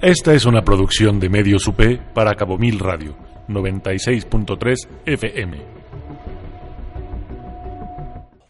[0.00, 1.80] Esta es una producción de Medios UP
[2.14, 3.16] para Cabo Mil Radio,
[3.48, 5.58] 96.3 FM.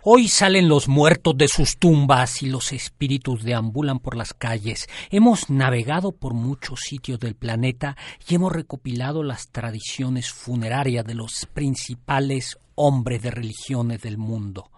[0.02, 4.90] Hoy salen los muertos de sus tumbas y los espíritus deambulan por las calles.
[5.10, 7.96] Hemos navegado por muchos sitios del planeta
[8.28, 14.70] y hemos recopilado las tradiciones funerarias de los principales hombres de religiones del mundo.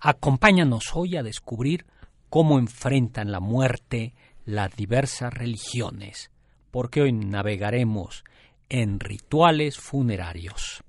[0.00, 1.84] Acompáñanos hoy a descubrir
[2.30, 4.14] cómo enfrentan la muerte,
[4.44, 6.30] las diversas religiones,
[6.70, 8.24] porque hoy navegaremos
[8.68, 10.82] en rituales funerarios.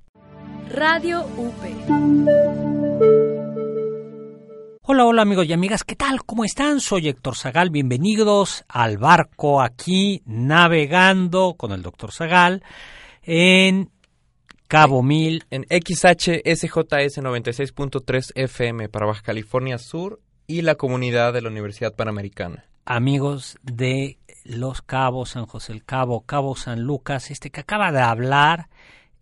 [0.72, 1.54] Radio UP.
[4.82, 6.24] Hola, hola amigos y amigas, ¿qué tal?
[6.26, 6.80] ¿Cómo están?
[6.80, 12.64] Soy Héctor Zagal, bienvenidos al barco aquí navegando con el doctor Zagal
[13.24, 13.90] en
[14.68, 15.46] Cabo Mil.
[15.50, 22.66] En XHSJS 96.3 FM para Baja California Sur y la comunidad de la Universidad Panamericana
[22.86, 28.02] amigos de Los Cabos, San José el Cabo, Cabo San Lucas, este que acaba de
[28.02, 28.70] hablar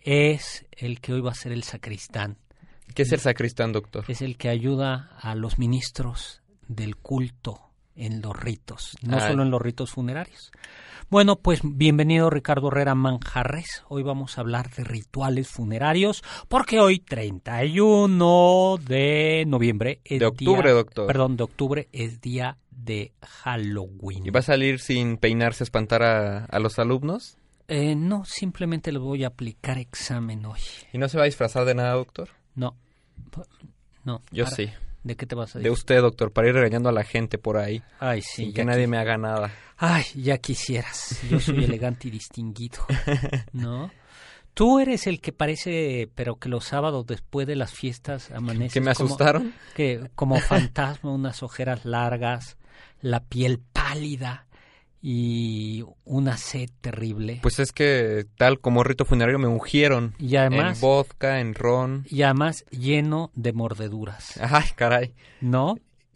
[0.01, 2.37] es el que hoy va a ser el sacristán.
[2.93, 4.05] ¿Qué es el sacristán, doctor?
[4.07, 9.27] Es el que ayuda a los ministros del culto en los ritos, no Ah.
[9.27, 10.51] solo en los ritos funerarios.
[11.09, 13.83] Bueno, pues bienvenido Ricardo Herrera Manjarres.
[13.87, 20.63] Hoy vamos a hablar de rituales funerarios porque hoy 31 de noviembre es De octubre,
[20.69, 21.07] día- doctor.
[21.07, 24.25] Perdón, de octubre es día de Halloween.
[24.25, 27.37] ¿Y va a salir sin peinarse a espantar a, a los alumnos?
[27.67, 30.59] Eh, no, simplemente le voy a aplicar examen hoy.
[30.91, 32.29] ¿Y no se va a disfrazar de nada, doctor?
[32.55, 32.75] No.
[34.03, 34.21] No.
[34.31, 34.69] Yo para- sí.
[35.03, 35.71] ¿De qué te vas a De decir?
[35.73, 37.83] usted, doctor, para ir regañando a la gente por ahí.
[37.99, 38.45] Ay, sí.
[38.45, 39.51] sin que nadie me haga nada.
[39.77, 41.19] Ay, ya quisieras.
[41.29, 42.79] Yo soy elegante y distinguido.
[43.51, 43.91] ¿No?
[44.53, 48.73] Tú eres el que parece, pero que los sábados después de las fiestas amanece.
[48.75, 49.53] ¿Que me asustaron?
[49.75, 52.57] que como fantasma, unas ojeras largas,
[53.01, 54.45] la piel pálida
[55.05, 57.39] y una sed terrible.
[57.43, 60.15] Pues es que tal como rito funerario me ungieron.
[60.17, 62.05] y además, En vodka, en ron.
[62.09, 64.39] y además lleno de mordeduras.
[64.41, 65.13] Ay, caray.
[65.41, 65.75] ¿No?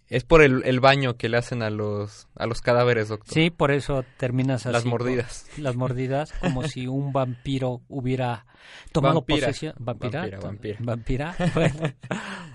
[0.10, 3.34] Es por el, el baño que le hacen a los, a los cadáveres, doctor.
[3.34, 4.72] Sí, por eso terminas así.
[4.72, 5.46] Las mordidas.
[5.58, 8.46] Las mordidas, como si un vampiro hubiera
[8.94, 9.48] tomado Vampira.
[9.48, 9.74] posesión.
[9.80, 10.22] ¿Vampira?
[10.22, 10.78] Vampira, vampira.
[10.82, 11.36] ¿Vampira?
[11.54, 11.94] Bueno.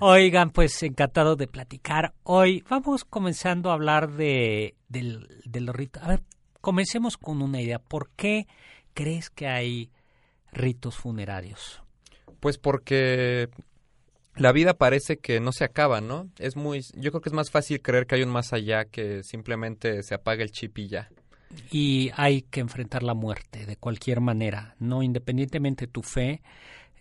[0.01, 2.15] Oigan, pues encantado de platicar.
[2.23, 6.01] Hoy vamos comenzando a hablar de, del, del rito.
[6.03, 6.23] A ver,
[6.63, 7.79] comencemos con una idea.
[7.79, 8.47] ¿Por qué
[8.95, 9.91] crees que hay
[10.53, 11.83] ritos funerarios?
[12.41, 13.51] Pues porque
[14.37, 16.29] la vida parece que no se acaba, ¿no?
[16.39, 19.23] Es muy, yo creo que es más fácil creer que hay un más allá que
[19.23, 21.11] simplemente se apaga el chip y ya.
[21.71, 26.41] y hay que enfrentar la muerte de cualquier manera, no independientemente de tu fe,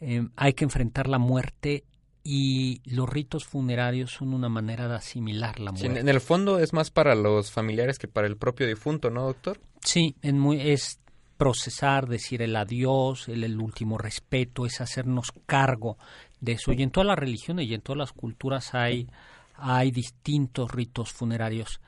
[0.02, 1.86] eh, hay que enfrentar la muerte
[2.24, 6.02] y los ritos funerarios son una manera de asimilar la Sí, muerte.
[6.02, 9.60] en el fondo es más para los familiares que para el propio difunto, ¿no, doctor?
[9.84, 11.00] Sí, en muy, es
[11.42, 15.98] procesar, decir el adiós, el, último respeto, es hacernos cargo
[16.40, 16.72] de eso.
[16.72, 19.08] Y en todas las religiones y en todas las culturas hay,
[19.56, 21.82] hay distintos ritos funerarios.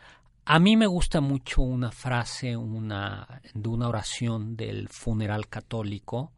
[0.46, 6.31] A mí me gusta mucho una frase una, de una oración del funeral católico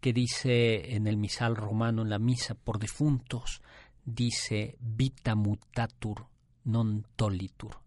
[0.00, 3.60] que dice en el misal romano, en la misa por difuntos,
[4.04, 6.26] dice vita mutatur
[6.66, 7.82] non tolitur.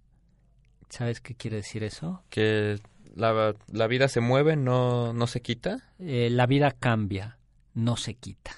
[0.90, 2.24] ¿Sabes qué quiere decir eso?
[2.30, 2.78] Que
[3.16, 5.78] la, la vida se mueve, no, no se quita.
[6.00, 7.38] eh, la vida cambia,
[7.74, 8.52] no se quita,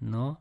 [0.00, 0.40] ¿no?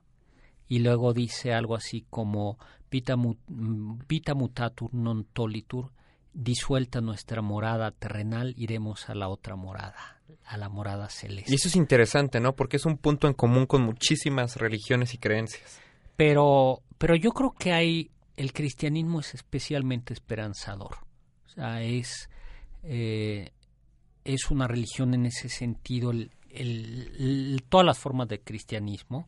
[0.67, 2.57] Y luego dice algo así como
[2.89, 5.91] vita, mu- mm, vita mutatur non tolitur,
[6.33, 11.51] disuelta nuestra morada terrenal, iremos a la otra morada, a la morada celeste.
[11.51, 12.55] Y eso es interesante, ¿no?
[12.55, 15.79] Porque es un punto en común con muchísimas religiones y creencias.
[16.15, 20.95] Pero, pero yo creo que hay, el cristianismo es especialmente esperanzador.
[21.47, 22.29] O sea, es,
[22.83, 23.51] eh,
[24.23, 29.27] es una religión en ese sentido, el- el- el- todas las formas de cristianismo,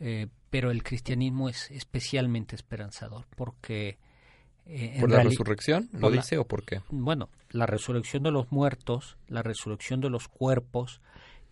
[0.00, 3.98] eh, pero el cristianismo es especialmente esperanzador porque...
[4.66, 5.88] eh, ¿Por la resurrección?
[5.92, 6.80] ¿Lo la- dice o por qué?
[6.90, 11.00] bueno, la resurrección de los muertos, la resurrección de los cuerpos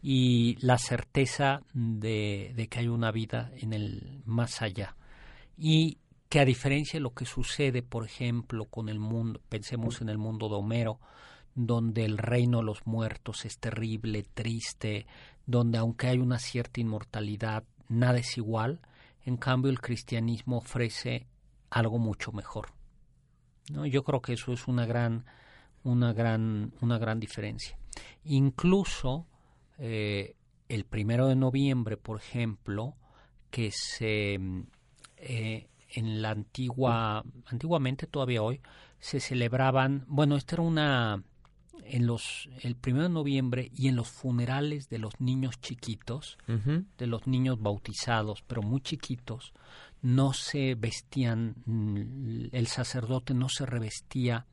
[0.03, 4.95] y la certeza de, de que hay una vida en el más allá.
[5.59, 5.99] Y
[6.29, 10.19] que a diferencia de lo que sucede, por ejemplo, con el mundo, pensemos en el
[10.19, 11.01] mundo de Homero,
[11.55, 15.07] donde el reino de los muertos es terrible, triste,
[15.47, 18.81] donde aunque hay una cierta inmortalidad, nada es igual,
[19.25, 21.27] en cambio el cristianismo ofrece
[21.71, 22.69] algo mucho mejor.
[23.73, 23.87] ¿no?
[23.87, 25.25] Yo creo que eso es una gran,
[25.83, 27.79] una gran, una gran diferencia.
[28.25, 29.27] Incluso
[29.79, 30.35] eh,
[30.69, 32.95] el primero de noviembre, por ejemplo,
[33.51, 34.39] que se
[35.17, 38.61] eh, en la antigua, antiguamente todavía hoy,
[38.99, 41.23] se celebraban, bueno, esta era una
[41.89, 47.07] en los el primero de noviembre y en los funerales de los niños chiquitos, de
[47.07, 49.53] los niños bautizados, pero muy chiquitos,
[50.03, 54.47] no se vestían, mm, el sacerdote no se revestía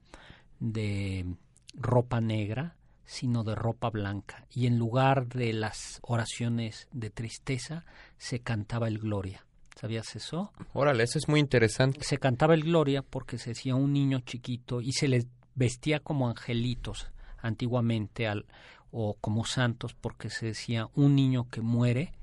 [0.60, 1.36] de
[1.74, 2.76] ropa negra,
[3.06, 4.46] sino de ropa blanca.
[4.50, 7.86] Y en lugar de las oraciones de tristeza,
[8.18, 9.46] se cantaba el Gloria.
[9.84, 10.50] ¿Sabías eso?
[10.72, 12.00] Órale, eso es muy interesante.
[12.04, 16.30] Se cantaba el Gloria porque se decía un niño chiquito y se les vestía como
[16.30, 18.46] angelitos antiguamente al,
[18.92, 22.14] o como santos porque se decía un niño que muere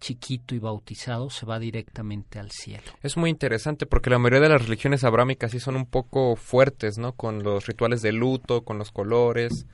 [0.00, 2.82] chiquito y bautizado se va directamente al cielo.
[3.00, 6.98] Es muy interesante porque la mayoría de las religiones abrámicas sí son un poco fuertes,
[6.98, 7.12] ¿no?
[7.12, 9.66] Con los rituales de luto, con los colores.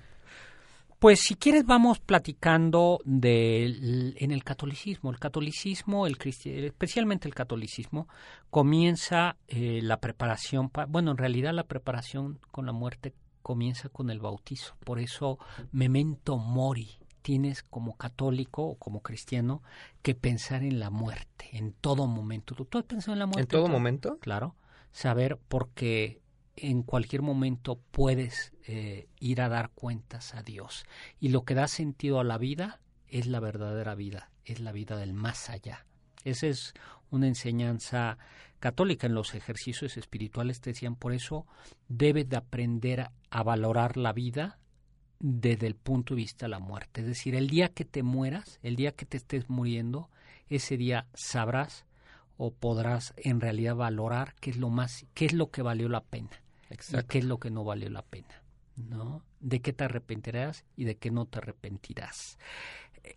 [1.01, 5.11] Pues si quieres vamos platicando del en el catolicismo.
[5.11, 8.07] El catolicismo, el especialmente el catolicismo,
[8.51, 14.11] comienza eh, la preparación, pa- bueno, en realidad la preparación con la muerte comienza con
[14.11, 14.77] el bautizo.
[14.85, 15.39] Por eso
[15.73, 16.89] memento mori.
[17.23, 19.63] Tienes como católico o como cristiano
[20.03, 22.55] que pensar en la muerte en todo momento.
[22.55, 23.43] ¿Tú, has pensado en la muerte?
[23.43, 24.19] ¿En todo Tú- momento?
[24.21, 24.55] Claro,
[24.93, 26.21] saber porque
[26.57, 30.85] en cualquier momento puedes eh, ir a dar cuentas a Dios.
[31.19, 34.97] Y lo que da sentido a la vida es la verdadera vida, es la vida
[34.97, 35.87] del más allá.
[36.25, 36.75] Esa es
[37.11, 38.19] una enseñanza
[38.59, 40.61] católica en los ejercicios espirituales.
[40.61, 41.47] Te decían, por eso
[41.89, 44.59] debes de aprender a, a valorar la vida
[45.19, 47.03] desde el punto de vista de la muerte.
[47.03, 50.11] Es decir, el día que te mueras, el día que te estés muriendo,
[50.49, 51.85] ese día sabrás
[52.43, 56.01] o podrás en realidad valorar qué es lo más, qué es lo que valió la
[56.01, 58.43] pena y qué es lo que no valió la pena,
[58.77, 59.23] ¿no?
[59.41, 62.39] De qué te arrepentirás y de qué no te arrepentirás.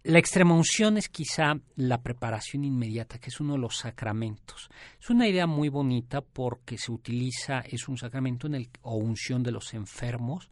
[0.03, 4.69] La extrema unción es quizá la preparación inmediata, que es uno de los sacramentos.
[5.01, 9.41] Es una idea muy bonita porque se utiliza, es un sacramento en el, o unción
[9.41, 10.49] de los enfermos,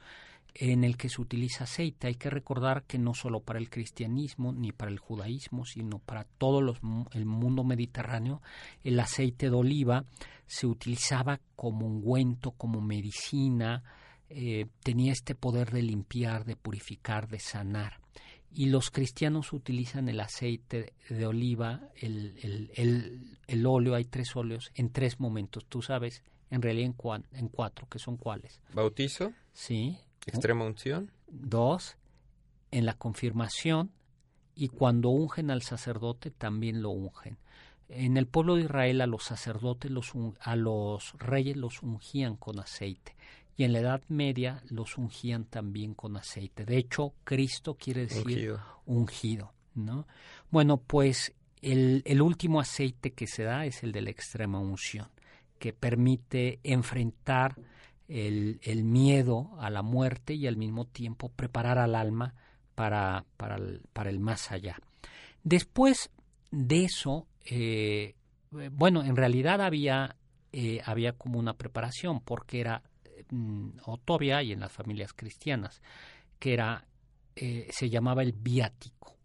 [0.53, 2.07] en el que se utiliza aceite.
[2.07, 6.23] Hay que recordar que no solo para el cristianismo ni para el judaísmo, sino para
[6.25, 6.79] todo los
[7.13, 8.41] el mundo mediterráneo,
[8.83, 10.05] el aceite de oliva
[10.47, 13.83] se utilizaba como ungüento, como medicina,
[14.29, 17.99] eh, tenía este poder de limpiar, de purificar, de sanar.
[18.53, 24.35] Y los cristianos utilizan el aceite de oliva, el, el, el, el óleo, hay tres
[24.35, 25.65] óleos, en tres momentos.
[25.69, 28.59] Tú sabes, en realidad en, cuan- en cuatro, que son cuáles.
[28.73, 29.97] Bautizo, Sí.
[30.25, 31.11] Extrema unción.
[31.27, 31.97] Dos,
[32.71, 33.91] en la confirmación
[34.55, 37.37] y cuando ungen al sacerdote también lo ungen.
[37.89, 42.59] En el pueblo de Israel a los sacerdotes, los, a los reyes los ungían con
[42.59, 43.15] aceite
[43.57, 46.63] y en la Edad Media los ungían también con aceite.
[46.65, 48.61] De hecho, Cristo quiere decir Ungido.
[48.85, 50.07] ungido, ¿no?
[50.49, 55.09] Bueno, pues el, el último aceite que se da es el de la extrema unción,
[55.59, 57.55] que permite enfrentar
[58.11, 62.35] el, el miedo a la muerte y al mismo tiempo preparar al alma
[62.75, 64.77] para, para, el, para el más allá.
[65.43, 66.11] Después
[66.51, 68.15] de eso, eh,
[68.71, 70.17] bueno, en realidad había,
[70.51, 72.83] eh, había como una preparación, porque era,
[73.29, 75.81] mm, o todavía hay en las familias cristianas,
[76.37, 76.85] que era,
[77.37, 79.15] eh, se llamaba el viático.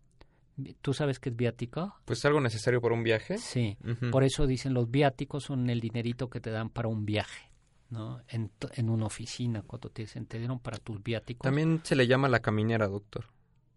[0.81, 1.97] ¿Tú sabes qué es viático?
[2.05, 3.37] Pues algo necesario para un viaje.
[3.37, 3.77] Sí.
[4.11, 7.51] Por eso dicen los viáticos son el dinerito que te dan para un viaje,
[7.91, 8.21] ¿no?
[8.29, 11.43] En, en una oficina, cuando te dicen, te dieron para tus viáticos.
[11.45, 13.27] También se le llama la caminera, doctor.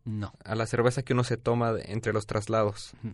[0.06, 2.94] No, A la cerveza que uno se toma de- entre los traslados.
[3.04, 3.14] no.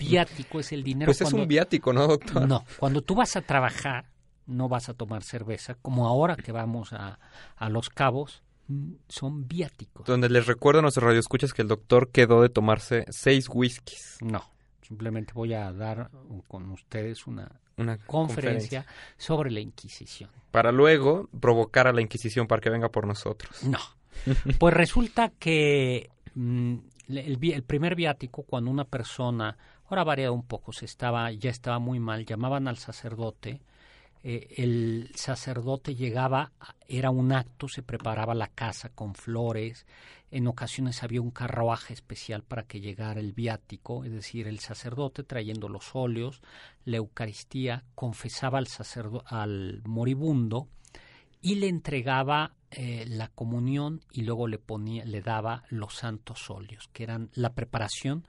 [0.00, 2.48] Viático es el dinero Pues es un viático, ¿no, doctor?
[2.48, 4.06] No, cuando tú vas a trabajar,
[4.46, 7.18] no vas a tomar cerveza, como ahora que vamos a,
[7.56, 10.06] a Los Cabos, mm, son viáticos.
[10.06, 14.16] Donde les recuerdo a nuestros radioescuchas que el doctor quedó de tomarse seis whiskies.
[14.22, 14.42] No,
[14.88, 16.10] simplemente voy a dar
[16.48, 20.30] con ustedes una Una conferencia sobre la Inquisición.
[20.50, 23.62] Para luego provocar a la Inquisición para que venga por nosotros.
[23.64, 23.78] No.
[24.58, 26.74] Pues resulta que mm,
[27.08, 31.50] el, el primer viático, cuando una persona, ahora ha variado un poco, se estaba, ya
[31.50, 33.60] estaba muy mal, llamaban al sacerdote,
[34.22, 36.52] eh, el sacerdote llegaba,
[36.88, 39.86] era un acto, se preparaba la casa con flores,
[40.30, 45.22] en ocasiones había un carruaje especial para que llegara el viático, es decir, el sacerdote
[45.22, 46.42] trayendo los óleos,
[46.84, 50.68] la Eucaristía, confesaba al, sacerdo- al moribundo
[51.40, 56.88] y le entregaba eh, la comunión y luego le ponía, le daba los santos óleos,
[56.92, 58.26] que eran la preparación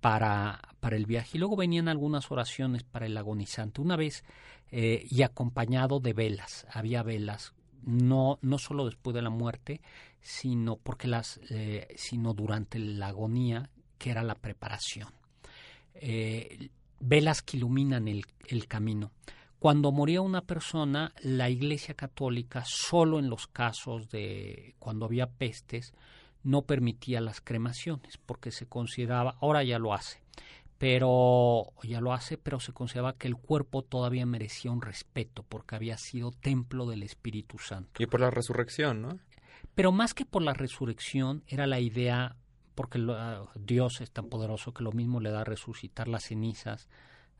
[0.00, 1.30] para, para el viaje.
[1.34, 3.80] Y luego venían algunas oraciones para el agonizante.
[3.80, 4.24] Una vez
[4.70, 9.80] eh, y acompañado de velas, había velas, no, no solo después de la muerte,
[10.20, 15.08] sino porque las, eh, sino durante la agonía, que era la preparación.
[15.94, 19.12] Eh, velas que iluminan el, el camino.
[19.58, 25.92] Cuando moría una persona, la Iglesia Católica, solo en los casos de cuando había pestes,
[26.48, 30.22] no permitía las cremaciones, porque se consideraba, ahora ya lo hace,
[30.78, 35.76] pero ya lo hace, pero se consideraba que el cuerpo todavía merecía un respeto, porque
[35.76, 38.02] había sido templo del Espíritu Santo.
[38.02, 39.18] Y por la resurrección, ¿no?
[39.74, 42.36] Pero más que por la resurrección, era la idea,
[42.74, 42.98] porque
[43.56, 46.88] Dios es tan poderoso que lo mismo le da a resucitar las cenizas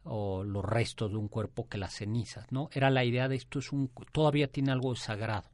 [0.05, 2.69] o los restos de un cuerpo que las cenizas, ¿no?
[2.73, 5.49] Era la idea de esto es un todavía tiene algo de sagrado.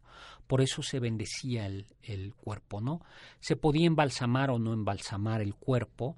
[0.46, 3.00] Por eso se bendecía el, el cuerpo, ¿no?
[3.40, 6.16] Se podía embalsamar o no embalsamar el cuerpo.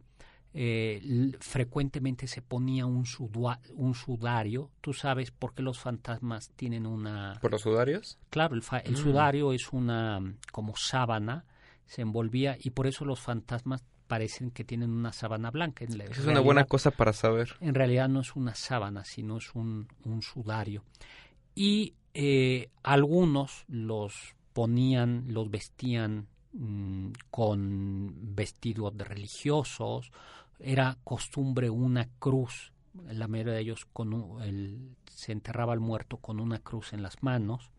[0.59, 3.05] Eh, frecuentemente se ponía un,
[3.75, 4.71] un sudario.
[4.81, 7.39] ¿Tú sabes por qué los fantasmas tienen una...
[7.43, 8.19] ¿Por los sudarios?
[8.31, 8.97] Claro, el, el mm.
[8.97, 10.19] sudario es una
[10.53, 11.45] como sábana,
[11.85, 15.85] se envolvía y por eso los fantasmas parecen que tienen una sábana blanca.
[15.85, 17.55] es una buena cosa para saber.
[17.61, 20.85] En realidad no es una sábana, sino es un, un sudario.
[21.55, 30.11] Y eh, algunos los ponían, los vestían mm, con vestidos de religiosos,
[30.59, 32.73] era costumbre una cruz,
[33.11, 37.23] la mayoría de ellos con el, se enterraba al muerto con una cruz en las
[37.23, 37.71] manos,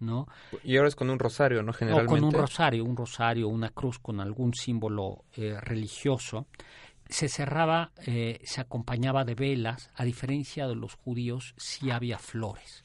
[0.00, 0.28] ¿no?
[0.62, 1.72] Y ahora es con un rosario, ¿no?
[1.72, 2.12] Generalmente.
[2.12, 6.46] O con un rosario, un rosario, una cruz con algún símbolo eh, religioso.
[7.08, 12.84] Se cerraba, eh, se acompañaba de velas, a diferencia de los judíos, sí había flores,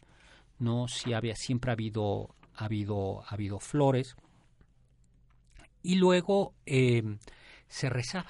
[0.60, 0.88] ¿no?
[0.88, 4.15] Sí había, siempre ha habido, ha habido, ha habido flores.
[5.81, 7.17] Y luego eh,
[7.67, 8.29] se rezaba,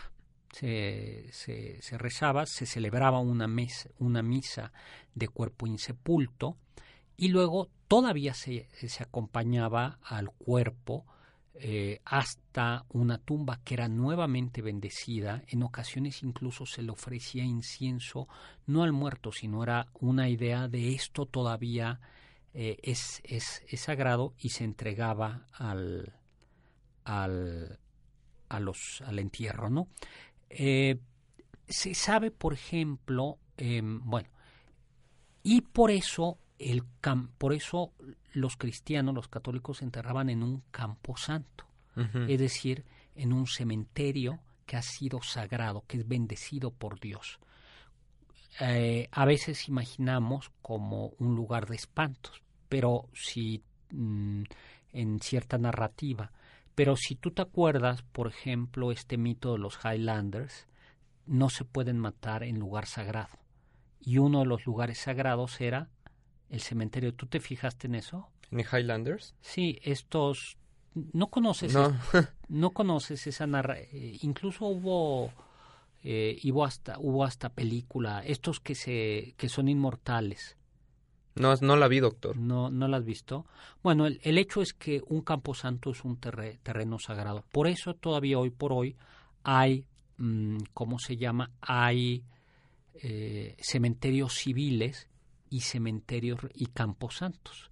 [0.51, 4.73] se, se, se, rezaba, se celebraba una, mes, una misa
[5.13, 6.57] de cuerpo insepulto,
[7.15, 11.05] y luego todavía se, se acompañaba al cuerpo
[11.55, 15.43] eh, hasta una tumba que era nuevamente bendecida.
[15.47, 18.27] En ocasiones incluso se le ofrecía incienso,
[18.65, 21.99] no al muerto, sino era una idea de esto todavía
[22.55, 26.13] eh, es, es, es, sagrado y se entregaba al,
[27.03, 27.79] al,
[28.49, 29.69] a los, al entierro.
[29.69, 29.87] ¿no?
[30.49, 30.99] Eh,
[31.67, 34.29] se sabe, por ejemplo, em, bueno,
[35.43, 36.83] y por eso el
[37.37, 37.91] por eso
[38.33, 41.65] los cristianos, los católicos, se enterraban en un campo santo,
[42.27, 42.83] es decir,
[43.15, 47.39] en un cementerio que ha sido sagrado, que es bendecido por Dios.
[48.59, 54.43] Eh, a veces imaginamos como un lugar de espantos, pero si mm,
[54.93, 56.31] en cierta narrativa,
[56.75, 60.67] pero si tú te acuerdas, por ejemplo, este mito de los Highlanders,
[61.25, 63.37] no se pueden matar en lugar sagrado.
[63.99, 65.89] Y uno de los lugares sagrados era
[66.49, 67.13] el cementerio.
[67.13, 68.29] ¿Tú te fijaste en eso?
[68.51, 69.35] ¿En Highlanders?
[69.41, 70.57] Sí, estos...
[70.93, 71.95] No conoces, no,
[72.49, 73.79] no conoces esa narra...
[73.79, 75.31] Eh, incluso hubo,
[76.03, 80.55] eh, hubo hasta, hubo hasta película, estos que se, que son inmortales.
[81.35, 82.37] No, no la vi, doctor.
[82.37, 83.47] No, no la has visto.
[83.81, 87.43] Bueno, el, el hecho es que un camposanto es un terreno sagrado.
[87.51, 88.95] Por eso todavía hoy por hoy
[89.43, 89.85] hay,
[90.17, 91.49] mm, ¿cómo se llama?
[91.59, 92.23] Hay
[92.95, 95.09] eh, cementerios civiles
[95.53, 97.69] y cementerios y camposantos.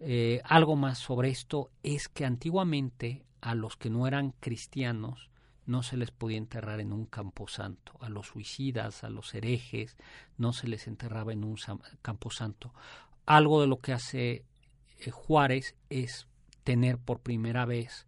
[0.00, 5.28] Eh, algo más sobre esto es que antiguamente a los que no eran cristianos
[5.66, 9.98] no se les podía enterrar en un camposanto, a los suicidas, a los herejes,
[10.38, 11.56] no se les enterraba en un
[12.00, 12.72] camposanto.
[13.26, 14.46] Algo de lo que hace
[14.98, 16.26] eh, Juárez es
[16.64, 18.06] tener por primera vez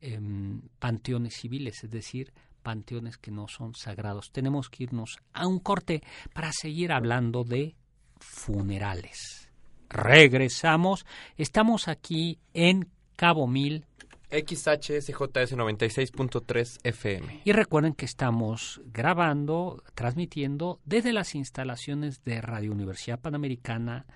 [0.00, 4.30] em, panteones civiles, es decir, panteones que no son sagrados.
[4.30, 7.74] Tenemos que irnos a un corte para seguir hablando de
[8.22, 9.50] funerales.
[9.88, 11.04] Regresamos.
[11.36, 13.84] Estamos aquí en Cabo Mil.
[14.30, 17.42] XHSJS 96.3 FM.
[17.44, 24.06] Y recuerden que estamos grabando, transmitiendo desde las instalaciones de Radio Universidad Panamericana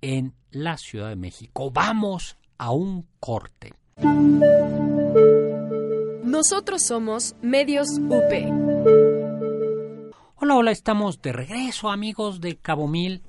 [0.00, 1.70] en la Ciudad de México.
[1.70, 3.74] Vamos a un corte.
[6.24, 8.32] Nosotros somos Medios UP.
[10.36, 13.22] Hola, hola, estamos de regreso amigos de Cabo Mil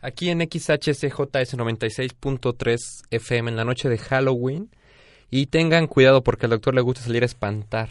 [0.00, 2.78] Aquí en XHCJS 96.3
[3.10, 4.70] FM en la noche de Halloween.
[5.30, 7.90] Y tengan cuidado porque al doctor le gusta salir a espantar.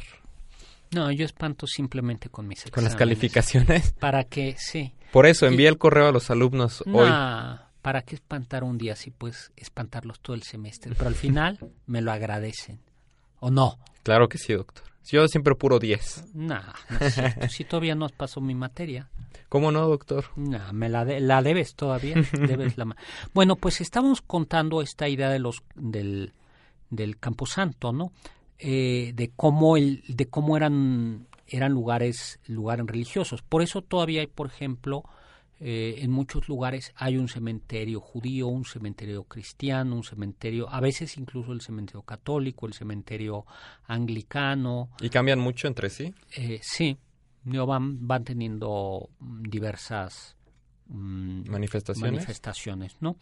[0.92, 2.74] No, yo espanto simplemente con mis exámenes.
[2.74, 3.92] ¿Con las calificaciones?
[4.00, 4.94] Para que, sí.
[5.12, 7.10] Por eso, envíe el correo a los alumnos hoy.
[7.82, 10.94] ¿Para qué espantar un día si puedes espantarlos todo el semestre?
[10.98, 12.80] Pero al final me lo agradecen.
[13.40, 13.78] ¿O no?
[14.04, 14.86] Claro que sí, doctor.
[15.10, 16.34] Yo siempre puro 10.
[16.34, 16.60] No,
[17.50, 19.10] si todavía no pasó mi materia.
[19.50, 20.26] ¿Cómo no, doctor?
[20.36, 22.16] No, me la, la debes todavía.
[22.34, 22.96] debes la
[23.34, 26.34] bueno, pues estamos contando esta idea de los del,
[26.90, 28.12] del Camposanto, ¿no?
[28.60, 33.42] Eh, de cómo el, de cómo eran eran lugares lugares religiosos.
[33.42, 35.04] Por eso todavía hay, por ejemplo,
[35.60, 41.18] eh, en muchos lugares hay un cementerio judío, un cementerio cristiano, un cementerio, a veces
[41.18, 43.46] incluso el cementerio católico, el cementerio
[43.88, 44.90] anglicano.
[45.02, 46.14] ¿Y cambian mucho entre sí?
[46.36, 46.98] Eh, sí,
[47.44, 50.36] van, van teniendo mm, diversas
[50.90, 52.14] mm, manifestaciones.
[52.14, 53.18] manifestaciones ¿no?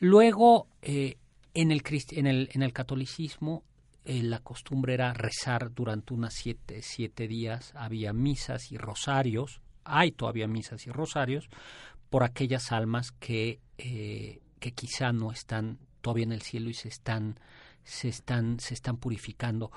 [0.00, 1.18] Luego, eh,
[1.52, 3.64] en, el, en, el, en el catolicismo,
[4.04, 10.46] la costumbre era rezar durante unas siete, siete días, había misas y rosarios hay todavía
[10.46, 11.48] misas y rosarios
[12.10, 16.88] por aquellas almas que, eh, que quizá no están todavía en el cielo y se
[16.88, 17.38] están,
[17.84, 19.70] se están, se están purificando.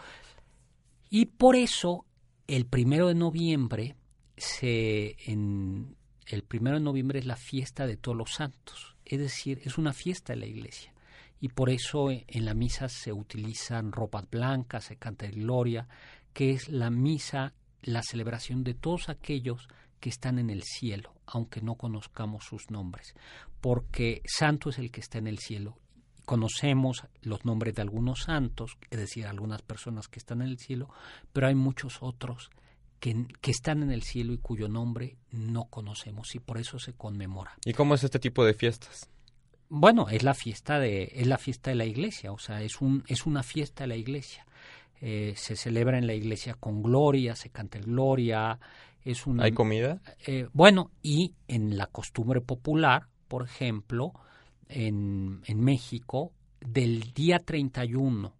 [1.10, 2.06] Y por eso
[2.48, 3.96] el primero de noviembre
[4.38, 9.78] se el primero de noviembre es la fiesta de todos los santos, es decir, es
[9.78, 10.94] una fiesta de la iglesia.
[11.42, 15.88] Y por eso en la misa se utilizan ropas blancas, se canta el gloria,
[16.34, 19.68] que es la misa, la celebración de todos aquellos
[20.00, 23.14] que están en el cielo, aunque no conozcamos sus nombres,
[23.62, 25.78] porque santo es el que está en el cielo.
[26.26, 30.90] Conocemos los nombres de algunos santos, es decir, algunas personas que están en el cielo,
[31.34, 32.52] pero hay muchos otros
[33.00, 36.94] que, que, están en el cielo y cuyo nombre no conocemos y por eso se
[36.94, 37.58] conmemora.
[37.66, 39.10] ¿Y cómo es este tipo de fiestas?
[39.70, 43.04] Bueno, es la fiesta de es la fiesta de la iglesia, o sea, es un
[43.08, 44.46] es una fiesta de la iglesia.
[45.02, 48.60] Eh, se celebra en la iglesia con gloria, se canta el gloria,
[49.44, 50.02] ¿Hay comida?
[50.26, 54.14] Eh, bueno, y en la costumbre popular, por ejemplo,
[54.68, 58.34] en, en México, del día 31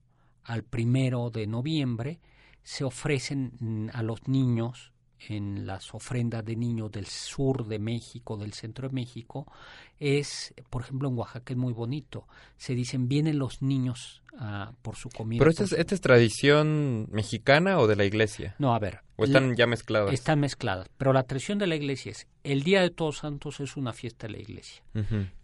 [0.44, 2.20] al primero de noviembre,
[2.64, 4.92] se ofrecen mm, a los niños
[5.28, 9.52] en las ofrendas de niños del sur de México, del centro de México,
[10.00, 12.28] es, por ejemplo, en Oaxaca es muy bonito.
[12.58, 15.40] Se dicen, vienen los niños uh, por su comida.
[15.40, 18.56] ¿Pero esta es, esta es, tradición mexicana o de la iglesia?
[18.60, 19.02] No, a ver.
[19.18, 20.14] ¿O están ya mezcladas?
[20.14, 20.90] Están mezcladas.
[20.98, 24.28] Pero la tradición de la iglesia es, el Día de Todos Santos es una fiesta
[24.28, 24.82] de la iglesia.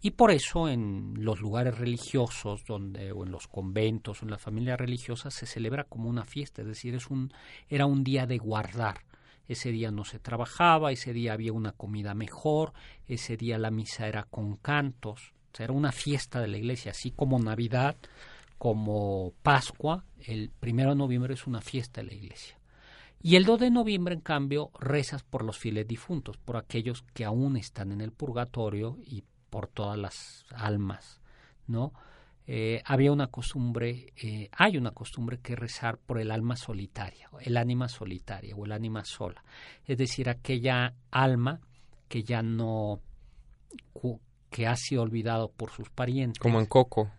[0.00, 4.40] Y por eso en los lugares religiosos, donde, o en los conventos, o en las
[4.40, 6.62] familias religiosas, se celebra como una fiesta.
[6.62, 7.30] Es decir, es un,
[7.68, 8.96] era un día de guardar
[9.48, 12.72] ese día no se trabajaba, ese día había una comida mejor,
[13.06, 17.38] ese día la misa era con cantos, era una fiesta de la iglesia, así como
[17.38, 17.96] Navidad,
[18.58, 22.58] como Pascua, el primero de noviembre es una fiesta de la iglesia.
[23.22, 27.24] Y el 2 de noviembre, en cambio, rezas por los fieles difuntos, por aquellos que
[27.24, 31.20] aún están en el purgatorio y por todas las almas,
[31.66, 31.92] ¿no?
[32.48, 37.56] Eh, había una costumbre, eh, hay una costumbre que rezar por el alma solitaria, el
[37.56, 39.42] ánima solitaria o el ánima sola,
[39.84, 41.60] es decir, aquella alma
[42.08, 43.00] que ya no,
[44.48, 46.38] que ha sido olvidado por sus parientes.
[46.38, 47.10] Como en Coco.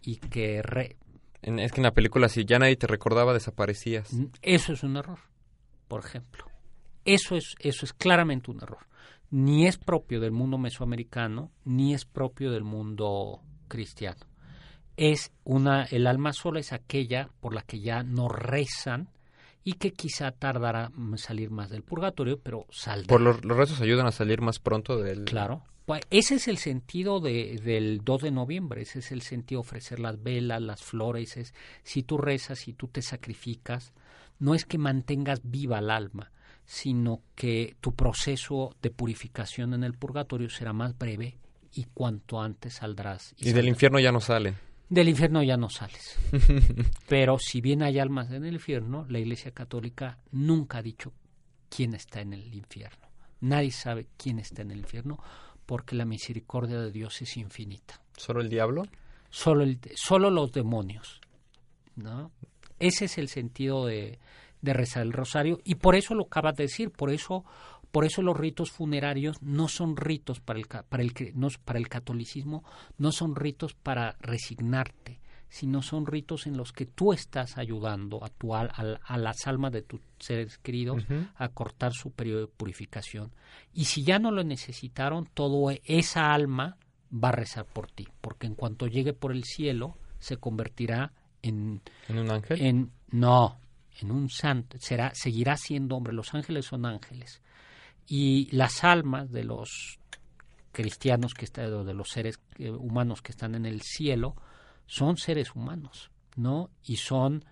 [0.00, 0.62] Y que...
[1.42, 4.08] es que en la película si ya nadie te recordaba desaparecías.
[4.40, 5.18] Eso es un error,
[5.86, 6.46] por ejemplo.
[7.04, 8.86] Eso es, eso es claramente un error.
[9.30, 14.31] Ni es propio del mundo mesoamericano, ni es propio del mundo cristiano
[14.96, 19.08] es una, el alma sola es aquella por la que ya no rezan
[19.64, 23.06] y que quizá tardará en salir más del purgatorio, pero saldrá.
[23.06, 25.24] Por los, rezos ayudan a salir más pronto del...
[25.24, 25.62] Claro.
[25.86, 29.66] Pues ese es el sentido de, del 2 de noviembre, ese es el sentido de
[29.66, 33.92] ofrecer las velas, las flores, es, si tú rezas, si tú te sacrificas,
[34.38, 36.30] no es que mantengas viva el alma,
[36.64, 41.36] sino que tu proceso de purificación en el purgatorio será más breve
[41.74, 43.34] y cuanto antes saldrás.
[43.38, 44.56] Y, del infierno ya no salen.
[44.92, 46.18] Del infierno ya no sales.
[47.08, 51.14] Pero si bien hay almas en el infierno, la Iglesia Católica nunca ha dicho
[51.70, 53.08] quién está en el infierno.
[53.40, 55.18] Nadie sabe quién está en el infierno
[55.64, 58.02] porque la misericordia de Dios es infinita.
[58.18, 58.82] ¿Solo el diablo?
[59.30, 61.22] Solo, el, solo los demonios.
[61.96, 62.30] ¿no?
[62.78, 64.18] Ese es el sentido de,
[64.60, 67.46] de rezar el rosario y por eso lo acabas de decir, por eso
[67.92, 71.88] por eso los ritos funerarios no son ritos para el, para el, no, para el
[71.88, 72.64] catolicismo,
[72.96, 78.30] no son ritos para resignarte, sino son ritos en los que tú estás ayudando a,
[78.30, 81.04] tu, a, a las almas de tus seres queridos
[81.36, 83.30] a cortar su periodo de purificación.
[83.74, 86.78] Y si ya no lo necesitaron, todo esa alma
[87.12, 91.82] va a rezar por ti, porque en cuanto llegue por el cielo, se convertirá en...
[92.08, 92.62] ¿En un ángel?
[92.62, 93.58] En, no,
[94.00, 94.78] en un santo.
[94.80, 96.14] Será, seguirá siendo hombre.
[96.14, 97.42] Los ángeles son ángeles
[98.14, 99.98] y las almas de los
[100.70, 104.36] cristianos que están, de los seres eh, humanos que están en el cielo,
[104.84, 106.68] son seres humanos, ¿no?
[106.84, 107.42] Y son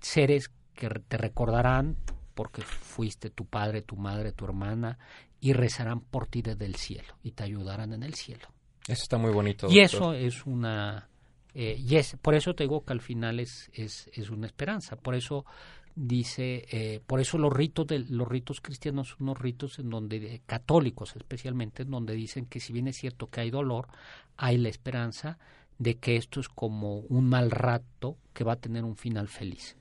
[0.00, 1.98] seres que te recordarán
[2.34, 4.98] porque fuiste tu padre, tu madre, tu hermana,
[5.38, 8.48] y rezarán por ti desde el cielo y te ayudarán en el cielo.
[8.88, 9.66] Eso está muy bonito.
[9.70, 11.10] Y eso es una...
[11.52, 14.96] Eh, y es, por eso te digo que al final es, es, es una esperanza.
[14.96, 15.44] Por eso
[15.94, 20.16] dice, eh, por eso los ritos de los ritos cristianos son unos ritos en donde
[20.16, 23.88] eh, católicos especialmente, en donde dicen que si bien es cierto que hay dolor,
[24.36, 25.38] hay la esperanza
[25.78, 29.76] de que esto es como un mal rato que va a tener un final feliz.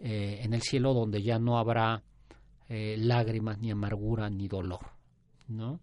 [0.00, 2.02] Eh, en el cielo donde ya no habrá
[2.66, 4.80] lágrimas, ni amargura, ni dolor,
[5.46, 5.78] ¿no?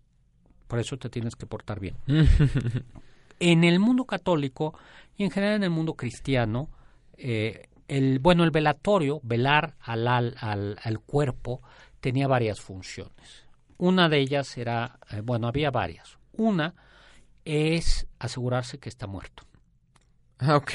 [0.68, 1.96] Por eso te tienes que portar bien.
[3.42, 4.74] en el mundo católico
[5.18, 6.70] y en general en el mundo cristiano,
[7.18, 10.36] eh, el, bueno, el velatorio, velar al, al,
[10.82, 11.62] al, cuerpo,
[12.00, 13.46] tenía varias funciones.
[13.78, 16.18] Una de ellas era, eh, bueno, había varias.
[16.32, 16.74] Una
[17.44, 19.44] es asegurarse que está muerto.
[20.44, 20.72] Ah, ok.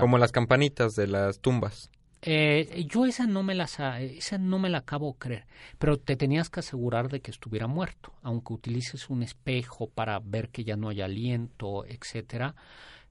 [0.00, 1.92] Como las campanitas de las tumbas.
[2.22, 3.66] Eh, yo esa no me la
[4.00, 5.46] esa no me la acabo de creer,
[5.78, 10.48] pero te tenías que asegurar de que estuviera muerto, aunque utilices un espejo para ver
[10.48, 12.56] que ya no hay aliento, etcétera.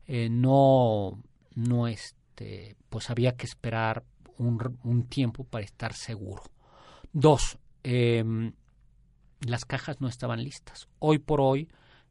[0.05, 1.17] Eh, no,
[1.55, 2.24] no este,
[2.89, 4.03] pues había que esperar
[4.37, 6.43] un, un tiempo para estar seguro.
[7.13, 8.53] Dos, em,
[9.41, 10.87] las cajas no estaban listas.
[10.99, 11.69] Hoy por hoy,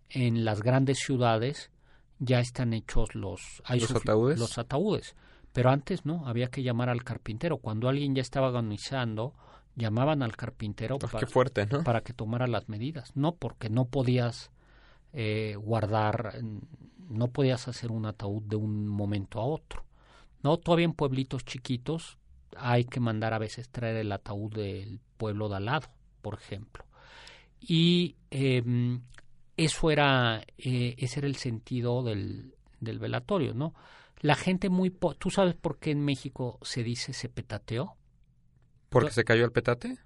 [0.09, 1.71] en las grandes ciudades
[2.19, 4.39] ya están hechos los, ataúdes.
[4.39, 5.15] Los ataúdes
[5.55, 7.59] pero antes no, había que llamar al carpintero.
[7.59, 9.35] Cuando alguien ya estaba agonizando,
[9.77, 13.13] llamaban al carpintero pues para, fuerte, para que tomara las medidas.
[13.15, 14.51] No, porque no podías
[15.13, 16.41] eh, guardar,
[17.09, 19.85] no podías hacer un ataúd de un momento a otro.
[20.45, 22.19] No, todavía en pueblitos chiquitos
[22.57, 25.89] hay que mandar a veces traer el ataúd del pueblo de al lado,
[26.23, 26.85] por ejemplo.
[27.59, 28.63] Y eh,
[29.57, 33.75] eso era, eh, ese era el sentido del, del velatorio, ¿no?
[34.25, 34.91] la gente muy...
[35.19, 37.95] ¿Tú sabes por qué en México se dice se petateó?
[38.89, 39.99] ¿Porque se cayó el petate?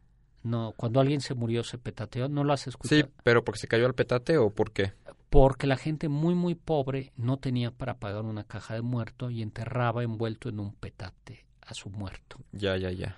[0.42, 3.00] No, cuando alguien se murió se petateó, ¿no lo has escuchado?
[3.00, 4.92] Sí, pero ¿porque se cayó el petate o por qué?
[5.30, 9.42] Porque la gente muy, muy pobre no tenía para pagar una caja de muerto y
[9.42, 12.38] enterraba envuelto en un petate a su muerto.
[12.52, 13.16] Ya, ya, ya.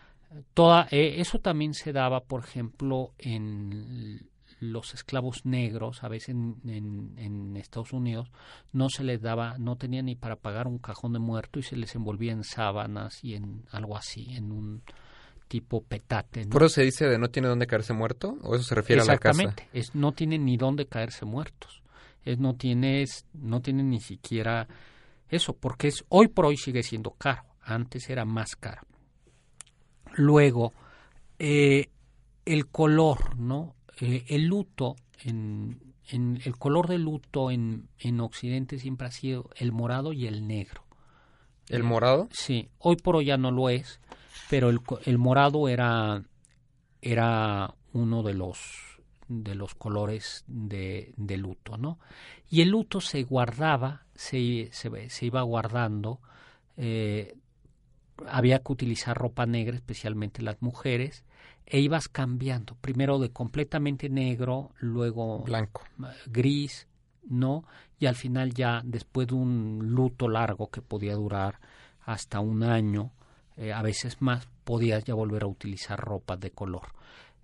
[0.55, 4.29] Toda, eh, eso también se daba, por ejemplo, en
[4.61, 8.31] los esclavos negros, a veces en, en, Estados Unidos,
[8.73, 11.77] no se les daba, no tenían ni para pagar un cajón de muerto y se
[11.77, 14.83] les envolvía en sábanas y en algo así, en un
[15.49, 16.47] tipo petate.
[16.47, 18.39] ¿Por eso se dice de no tiene dónde caerse muerto?
[18.43, 19.43] ¿O eso se refiere a la casa?
[19.43, 21.83] Exactamente, no tienen ni dónde caerse muertos.
[22.25, 24.69] Es, no, tienes, no tienen ni siquiera
[25.29, 27.45] eso, porque es, hoy por hoy sigue siendo caro.
[27.63, 28.83] Antes era más caro.
[30.15, 30.73] Luego,
[31.39, 31.89] eh,
[32.45, 33.75] el color, ¿no?
[34.01, 39.51] Eh, el luto, en, en, el color del luto en, en Occidente siempre ha sido
[39.57, 40.85] el morado y el negro.
[41.69, 42.29] ¿El morado?
[42.33, 44.01] Sí, hoy por hoy ya no lo es,
[44.49, 46.25] pero el, el morado era,
[47.01, 48.59] era uno de los
[49.31, 52.01] de los colores de, de, luto, ¿no?
[52.51, 56.21] Y el luto se guardaba, se, se, se iba guardando,
[56.77, 57.37] eh,
[58.27, 61.25] había que utilizar ropa negra, especialmente las mujeres,
[61.65, 65.85] e ibas cambiando, primero de completamente negro, luego blanco,
[66.27, 66.89] gris,
[67.29, 67.65] ¿no?
[68.01, 71.61] Y al final ya después de un luto largo que podía durar
[72.05, 73.13] hasta un año,
[73.57, 76.89] eh, a veces más, podías ya volver a utilizar ropa de color.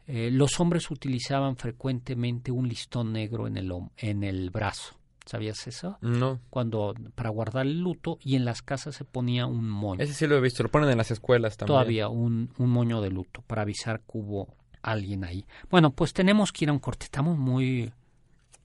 [0.07, 4.95] Eh, los hombres utilizaban frecuentemente un listón negro en el, en el brazo.
[5.25, 5.99] ¿Sabías eso?
[6.01, 6.41] No.
[6.51, 10.01] Cuando, para guardar el luto, y en las casas se ponía un moño.
[10.01, 11.75] Ese sí lo he visto, lo ponen en las escuelas también.
[11.75, 15.45] Todavía un, un moño de luto para avisar que hubo alguien ahí.
[15.69, 17.93] Bueno, pues tenemos que ir a un corte, estamos muy...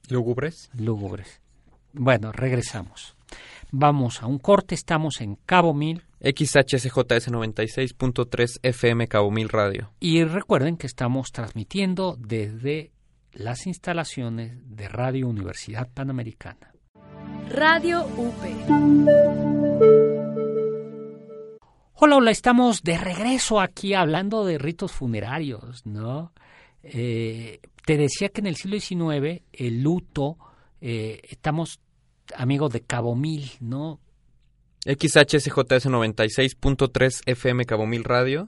[0.10, 0.69] Lúgubres.
[0.75, 1.41] Lúgubres.
[1.93, 3.15] Bueno, regresamos.
[3.73, 6.03] Vamos a un corte, estamos en Cabo Mil.
[6.19, 9.93] XHSJS 96.3 FM Cabo Mil Radio.
[10.01, 12.91] Y recuerden que estamos transmitiendo desde
[13.31, 16.73] las instalaciones de Radio Universidad Panamericana.
[17.49, 18.43] Radio UP.
[21.93, 26.34] Hola, hola, estamos de regreso aquí hablando de ritos funerarios, ¿no?
[26.84, 30.38] Eh, te decía que en el siglo XIX el luto,
[30.81, 31.79] eh, estamos
[32.35, 33.99] amigos de Cabo Mil, ¿no?
[34.85, 38.47] XHSJS 96.3 FM Cabo Mil Radio,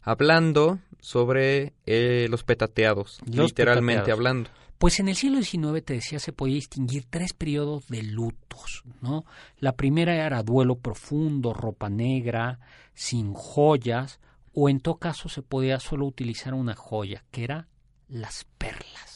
[0.00, 4.50] hablando sobre eh, los petateados, literalmente hablando.
[4.78, 9.24] Pues en el siglo XIX, te decía, se podía distinguir tres periodos de lutos, ¿no?
[9.58, 12.58] La primera era duelo profundo, ropa negra,
[12.92, 14.18] sin joyas,
[14.52, 17.68] o en todo caso se podía solo utilizar una joya, que era
[18.08, 19.11] las perlas.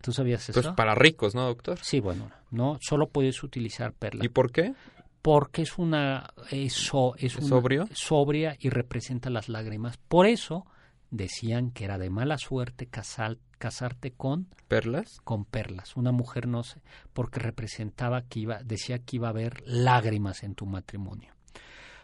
[0.00, 0.60] ¿Tú sabías eso?
[0.60, 1.78] Pues para ricos, ¿no, doctor?
[1.82, 4.24] Sí, bueno, no, solo podías utilizar perlas.
[4.24, 4.74] ¿Y por qué?
[5.22, 9.98] porque es una eso es, una, sobria y representa las lágrimas.
[9.98, 10.66] Por eso
[11.10, 15.96] decían que era de mala suerte casar, casarte con perlas, con perlas.
[15.96, 16.80] Una mujer no sé,
[17.12, 21.34] porque representaba que iba, decía que iba a haber lágrimas en tu matrimonio.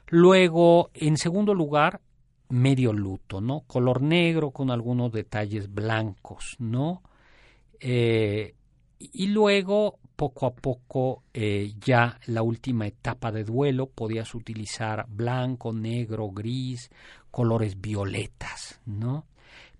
[0.09, 2.00] Luego, en segundo lugar,
[2.48, 3.62] medio luto, ¿no?
[3.66, 7.02] Color negro con algunos detalles blancos, ¿no?
[7.81, 8.55] Eh,
[8.99, 15.73] y luego, poco a poco, eh, ya la última etapa de duelo, podías utilizar blanco,
[15.73, 16.91] negro, gris,
[17.31, 19.27] colores violetas, ¿no?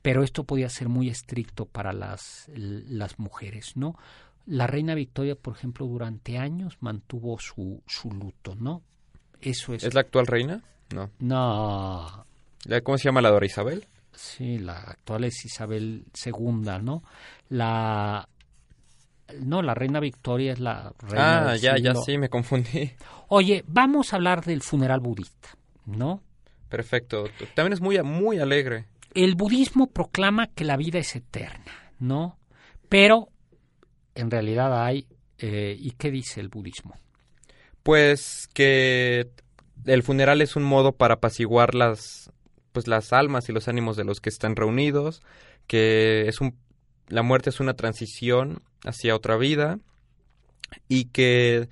[0.03, 3.97] Pero esto podía ser muy estricto para las, las mujeres, ¿no?
[4.47, 8.83] La reina Victoria, por ejemplo, durante años mantuvo su, su luto, ¿no?
[9.41, 9.83] Eso es.
[9.83, 10.63] ¿Es la actual reina?
[10.95, 11.11] No.
[11.19, 12.27] No.
[12.85, 13.85] ¿Cómo se llama la Dora Isabel?
[14.17, 17.03] Sí, la actual es Isabel II, ¿no?
[17.51, 18.27] La
[19.41, 21.51] no, la reina Victoria es la reina.
[21.51, 22.93] Ah, ya, ya sí, me confundí.
[23.29, 25.51] Oye, vamos a hablar del funeral budista,
[25.85, 26.23] ¿no?
[26.69, 27.25] Perfecto.
[27.55, 28.87] También es muy, muy alegre.
[29.15, 32.39] El budismo proclama que la vida es eterna, ¿no?
[32.89, 33.29] Pero
[34.15, 35.07] en realidad hay.
[35.39, 36.95] Eh, ¿Y qué dice el budismo?
[37.83, 39.31] Pues que
[39.85, 42.31] el funeral es un modo para apaciguar las,
[42.77, 45.23] pues las almas y los ánimos de los que están reunidos,
[45.67, 46.59] que es un,
[47.09, 49.79] la muerte es una transición hacia otra vida
[50.87, 51.71] y que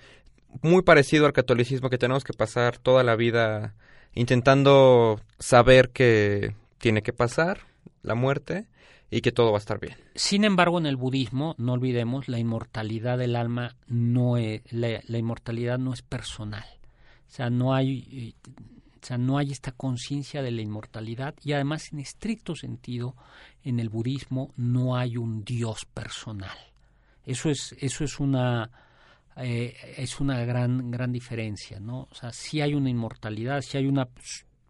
[0.62, 3.74] muy parecido al catolicismo que tenemos que pasar toda la vida
[4.14, 7.60] intentando saber que tiene que pasar
[8.00, 8.66] la muerte
[9.10, 9.98] y que todo va a estar bien.
[10.14, 15.78] Sin embargo, en el budismo, no olvidemos, la inmortalidad del alma no es, la, inmortalidad
[15.78, 16.64] no es personal.
[17.28, 18.34] O sea, no hay,
[19.04, 23.14] o sea, no hay esta conciencia de la inmortalidad y además, en estricto sentido,
[23.62, 26.56] en el budismo no hay un Dios personal.
[27.26, 28.70] Eso es, eso es una,
[29.36, 32.08] eh, es una gran, gran diferencia, ¿no?
[32.10, 34.08] O sea, sí hay una inmortalidad, sí hay una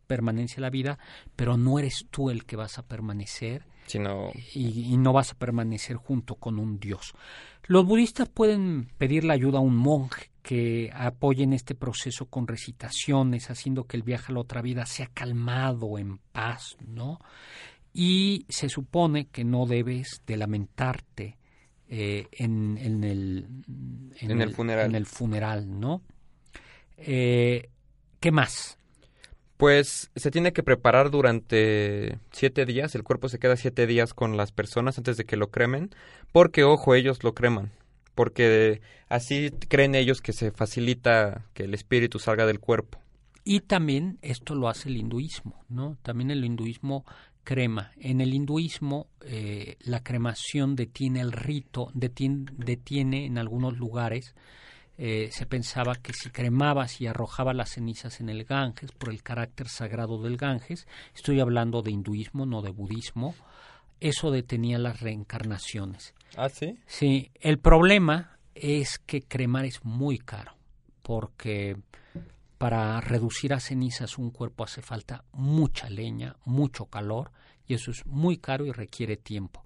[0.09, 0.99] permanencia en la vida,
[1.37, 4.33] pero no eres tú el que vas a permanecer Sino...
[4.53, 7.15] y, no vas a permanecer junto con un dios.
[7.67, 13.49] Los budistas pueden pedirle ayuda a un monje que apoye en este proceso con recitaciones,
[13.51, 17.19] haciendo que el viaje a la otra vida sea calmado, en paz, ¿no?
[17.95, 21.39] Y se supone que no debes de lamentarte
[21.89, 23.47] eh, en, en, el,
[24.21, 24.91] en, el, funeral.
[24.91, 26.03] En el funeral, ¿no?
[26.99, 27.71] Eh,
[28.21, 28.79] ¿Qué más?
[29.65, 34.37] Pues se tiene que preparar durante siete días, el cuerpo se queda siete días con
[34.37, 35.89] las personas antes de que lo cremen,
[36.33, 37.73] porque ojo, ellos lo creman,
[38.15, 42.99] porque así creen ellos que se facilita que el espíritu salga del cuerpo.
[43.43, 45.97] Y también esto lo hace el hinduismo, ¿no?
[46.03, 47.07] También el hinduismo
[47.43, 47.91] crema.
[47.97, 54.35] En el hinduismo eh, la cremación detiene el rito, detiene, detiene en algunos lugares.
[54.97, 59.23] Eh, se pensaba que si cremabas y arrojabas las cenizas en el Ganges, por el
[59.23, 63.35] carácter sagrado del Ganges, estoy hablando de hinduismo, no de budismo,
[64.01, 66.15] eso detenía las reencarnaciones.
[66.37, 66.79] ¿Ah, sí?
[66.87, 70.55] Sí, el problema es que cremar es muy caro,
[71.03, 71.77] porque
[72.59, 77.33] para reducir a cenizas un cuerpo hace falta mucha leña, mucho calor,
[77.67, 79.65] y eso es muy caro y requiere tiempo.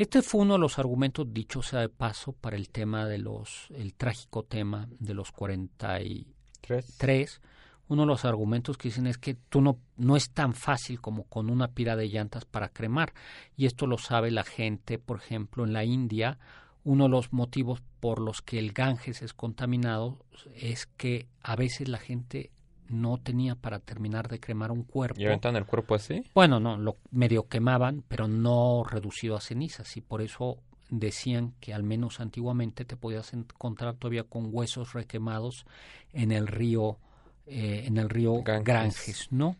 [0.00, 3.66] Este fue uno de los argumentos, dicho sea de paso, para el tema de los,
[3.74, 7.42] el trágico tema de los 43.
[7.88, 11.24] Uno de los argumentos que dicen es que tú no, no es tan fácil como
[11.24, 13.12] con una pira de llantas para cremar.
[13.58, 16.38] Y esto lo sabe la gente, por ejemplo, en la India,
[16.82, 21.90] uno de los motivos por los que el Ganges es contaminado es que a veces
[21.90, 22.52] la gente
[22.90, 25.20] no tenía para terminar de cremar un cuerpo.
[25.20, 26.24] ¿Y el cuerpo así?
[26.34, 30.58] Bueno, no, lo medio quemaban, pero no reducido a cenizas y por eso
[30.90, 35.64] decían que al menos antiguamente te podías encontrar todavía con huesos requemados
[36.12, 36.98] en el río
[37.46, 39.56] eh, en el río Ganges, ¿no?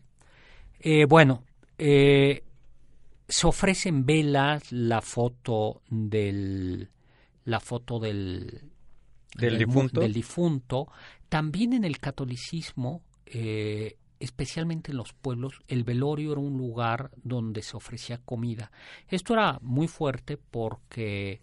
[0.79, 1.43] Eh, bueno,
[1.77, 2.43] eh,
[3.27, 6.89] se ofrecen velas, la foto del
[7.45, 8.71] la foto del,
[9.35, 10.01] ¿Del, difunto?
[10.01, 10.87] del difunto.
[11.27, 13.01] También en el catolicismo,
[13.33, 18.71] eh, especialmente en los pueblos, el velorio era un lugar donde se ofrecía comida.
[19.07, 21.41] Esto era muy fuerte porque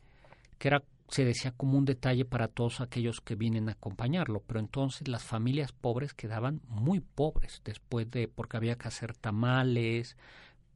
[0.58, 4.60] que era, se decía como un detalle para todos aquellos que vienen a acompañarlo, pero
[4.60, 10.16] entonces las familias pobres quedaban muy pobres después de, porque había que hacer tamales,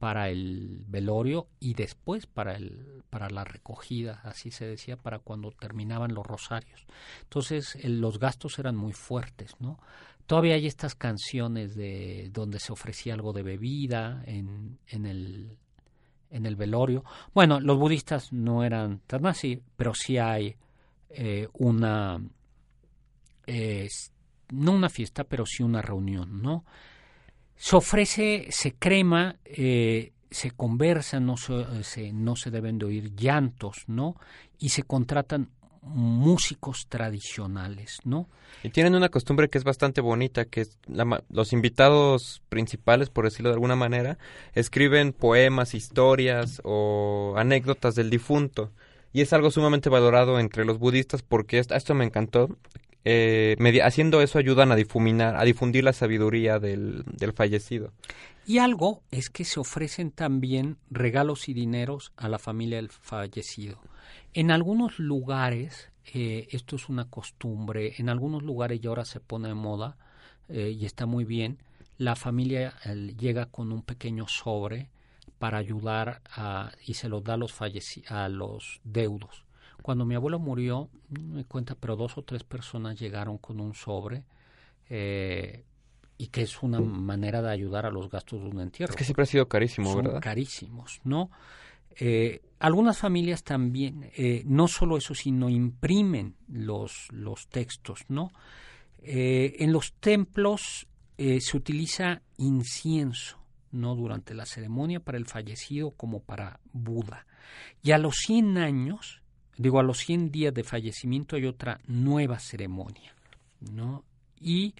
[0.03, 5.51] para el velorio y después para el para la recogida así se decía para cuando
[5.51, 6.85] terminaban los rosarios
[7.21, 9.79] entonces los gastos eran muy fuertes no
[10.25, 15.57] todavía hay estas canciones de donde se ofrecía algo de bebida en, en el
[16.29, 20.55] en el velorio bueno los budistas no eran tan así pero sí hay
[21.09, 22.19] eh, una
[23.45, 23.87] eh,
[24.49, 26.63] no una fiesta pero sí una reunión no
[27.63, 33.85] se ofrece, se crema, eh, se conversa, no se, no se deben de oír llantos,
[33.87, 34.17] ¿no?
[34.59, 35.49] Y se contratan
[35.85, 38.27] músicos tradicionales, ¿no?
[38.63, 40.65] Y tienen una costumbre que es bastante bonita, que
[41.29, 44.17] los invitados principales, por decirlo de alguna manera,
[44.53, 48.71] escriben poemas, historias o anécdotas del difunto.
[49.11, 52.57] Y es algo sumamente valorado entre los budistas porque esto, me encantó.
[53.05, 57.91] Eh, haciendo eso ayudan a difuminar, a difundir la sabiduría del, del fallecido.
[58.45, 63.79] Y algo es que se ofrecen también regalos y dineros a la familia del fallecido.
[64.33, 69.47] En algunos lugares, eh, esto es una costumbre, en algunos lugares y ahora se pone
[69.47, 69.95] de moda
[70.49, 71.59] eh, y está muy bien,
[71.97, 72.73] la familia
[73.17, 74.89] llega con un pequeño sobre
[75.37, 77.53] para ayudar a, y se lo da a los,
[78.09, 79.45] a los deudos.
[79.81, 83.75] Cuando mi abuelo murió, no me cuenta, pero dos o tres personas llegaron con un
[83.75, 84.23] sobre
[84.89, 85.63] eh,
[86.17, 88.91] y que es una manera de ayudar a los gastos de un entierro.
[88.91, 90.21] Es que siempre ha sido carísimo, Son ¿verdad?
[90.21, 91.29] carísimos, ¿no?
[91.99, 98.31] Eh, algunas familias también, eh, no solo eso, sino imprimen los, los textos, ¿no?
[99.01, 103.37] Eh, en los templos se utiliza incienso,
[103.71, 103.95] ¿no?
[103.95, 107.25] Durante la ceremonia para el fallecido como para Buda.
[107.81, 109.21] Y a los 100 años,
[109.57, 113.15] digo, a los 100 días de fallecimiento hay otra nueva ceremonia,
[113.61, 114.03] ¿no?
[114.41, 114.73] Y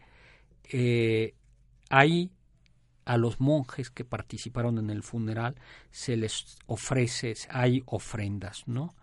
[1.90, 2.32] hay
[3.06, 5.56] a los monjes que participaron en el funeral
[5.92, 8.96] se les ofrece, hay ofrendas, ¿no?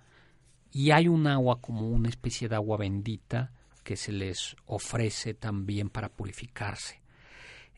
[0.72, 5.90] Y hay un agua como una especie de agua bendita que se les ofrece también
[5.90, 7.02] para purificarse.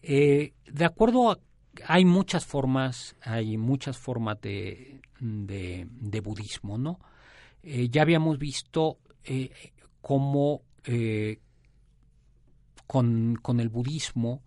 [0.02, 1.38] Eh, de acuerdo a,
[1.86, 6.98] hay muchas formas, hay muchas formas de, de, budismo, ¿no?
[7.62, 9.50] Eh, ya habíamos visto eh,
[10.00, 10.62] cómo
[12.86, 14.42] con, con el budismo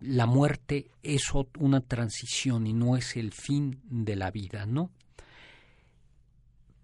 [0.00, 4.90] la muerte es una transición y no es el fin de la vida, ¿no?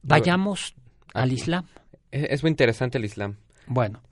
[0.03, 0.75] Vayamos
[1.15, 1.67] al Islam.
[2.11, 3.37] Es muy interesante el Islam.
[3.67, 4.03] Bueno,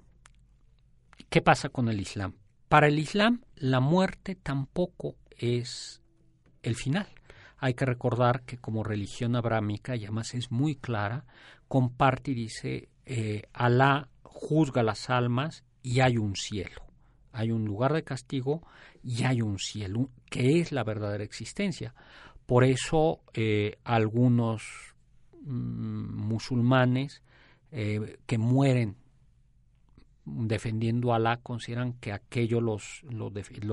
[1.28, 2.34] ¿qué pasa con el Islam?
[2.68, 6.00] Para el Islam, la muerte tampoco es
[6.62, 7.08] el final.
[7.58, 11.26] Hay que recordar que como religión abrámica, y además es muy clara,
[11.68, 16.91] comparte y dice, eh, Alá juzga las almas y hay un cielo
[17.32, 18.62] hay un lugar de castigo
[19.02, 21.94] y hay un cielo, que es la verdadera existencia.
[22.46, 24.62] Por eso eh, algunos
[25.42, 27.22] mm, musulmanes
[27.70, 28.96] eh, que mueren
[30.24, 33.32] defendiendo a Alá consideran que aquello los, los,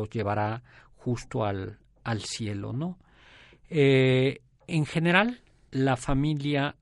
[0.10, 0.64] llevará
[0.96, 2.98] justo al, al cielo, ¿no?
[3.70, 5.42] Eh, en general,
[5.72, 6.76] la familia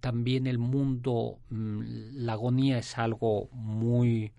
[0.00, 1.80] también el mundo, mm,
[2.14, 4.32] la agonía es algo muy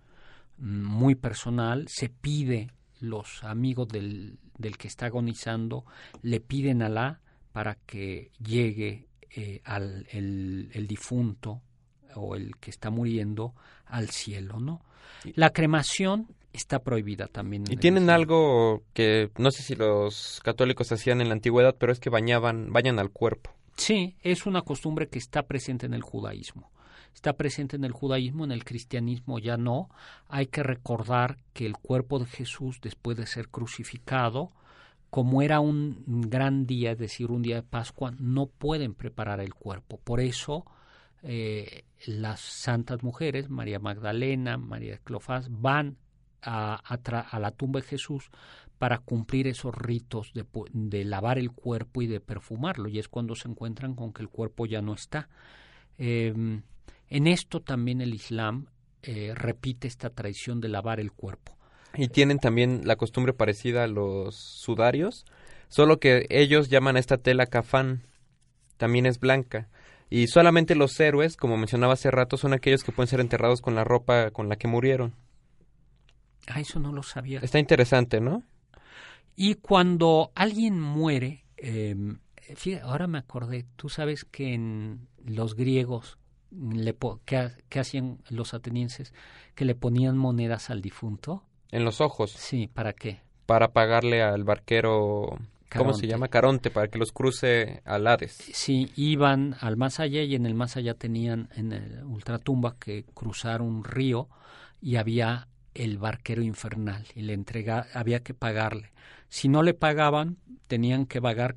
[0.58, 5.86] muy personal, se pide, los amigos del, del que está agonizando
[6.22, 11.62] le piden a Alá para que llegue eh, al el, difunto
[12.16, 13.54] o el que está muriendo
[13.86, 14.82] al cielo, ¿no?
[15.36, 17.66] La cremación está prohibida también.
[17.70, 22.00] Y tienen algo que no sé si los católicos hacían en la antigüedad, pero es
[22.00, 23.52] que bañaban, bañan al cuerpo.
[23.76, 26.73] Sí, es una costumbre que está presente en el judaísmo
[27.13, 29.89] está presente en el judaísmo, en el cristianismo ya no.
[30.28, 34.52] Hay que recordar que el cuerpo de Jesús, después de ser crucificado,
[35.10, 39.54] como era un gran día, es decir, un día de Pascua, no pueden preparar el
[39.54, 39.99] cuerpo.
[40.04, 40.65] Por eso
[41.21, 45.97] eh, las santas mujeres, María Magdalena, María Clofás, van
[46.41, 48.30] a, a, la tumba de Jesús
[48.78, 52.89] para cumplir esos ritos de, de, lavar el cuerpo y de perfumarlo.
[52.89, 55.30] Y es cuando se encuentran con que el cuerpo ya no está.
[55.97, 56.34] Eh,
[57.10, 58.68] en esto también el Islam
[59.02, 61.58] eh, repite esta tradición de lavar el cuerpo.
[61.96, 65.26] Y tienen también la costumbre parecida a los sudarios,
[65.68, 68.04] solo que ellos llaman a esta tela kafán,
[68.78, 69.70] también es blanca.
[70.10, 73.76] Y solamente los héroes, como mencionaba hace rato, son aquellos que pueden ser enterrados con
[73.76, 75.13] la ropa con la que murieron.
[76.48, 77.39] Ah, eso no lo sabía.
[77.39, 78.44] Está interesante, ¿no?
[79.36, 81.96] Y cuando alguien muere, eh,
[82.84, 86.18] ahora me acordé, tú sabes que en los griegos
[86.58, 89.13] le ¿qué, hacían los atenienses?
[89.56, 91.44] Que le ponían monedas al difunto.
[91.72, 92.32] En los ojos.
[92.32, 93.22] Sí, ¿para qué?
[93.46, 95.38] Para pagarle al barquero,
[95.76, 96.28] ¿cómo se llama?
[96.28, 98.32] Caronte, para que los cruce al Hades.
[98.54, 103.06] Sí, iban al más allá y en el más allá tenían en el ultratumba que
[103.13, 104.30] cruzar un río
[104.82, 108.92] y había el barquero infernal y le entrega, había que pagarle.
[109.30, 111.56] Si no le pagaban, tenían que pagar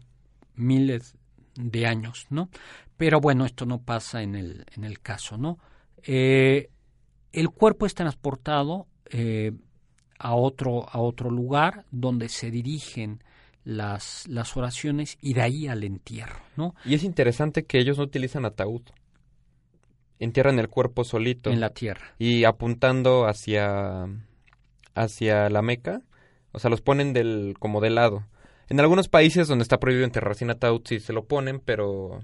[0.55, 1.17] miles
[1.55, 2.49] de años, ¿no?
[2.97, 5.59] Pero bueno, esto no pasa en el, en el caso, ¿no?
[6.03, 6.71] Eh,
[7.33, 9.53] el cuerpo es transportado eh,
[10.19, 13.23] a, otro, a otro lugar donde se dirigen
[13.65, 16.75] las, las oraciones y de ahí al entierro, ¿no?
[16.85, 18.83] Y es interesante que ellos no utilizan ataúd.
[20.19, 21.51] Entierran el cuerpo solito.
[21.51, 22.15] En la tierra.
[22.19, 24.07] Y apuntando hacia,
[24.95, 26.01] hacia la Meca,
[26.53, 28.25] o sea, los ponen del, como de lado.
[28.69, 32.21] En algunos países donde está prohibido enterrar sin ataúd sí se lo ponen, pero...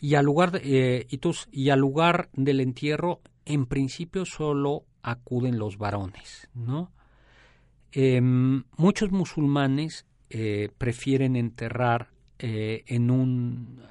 [0.00, 1.20] Y al lugar, eh, y,
[1.52, 6.92] y al lugar del entierro, en principio solo acuden los varones, ¿no?
[7.92, 13.82] Em, muchos musulmanes eh, prefieren enterrar eh, en un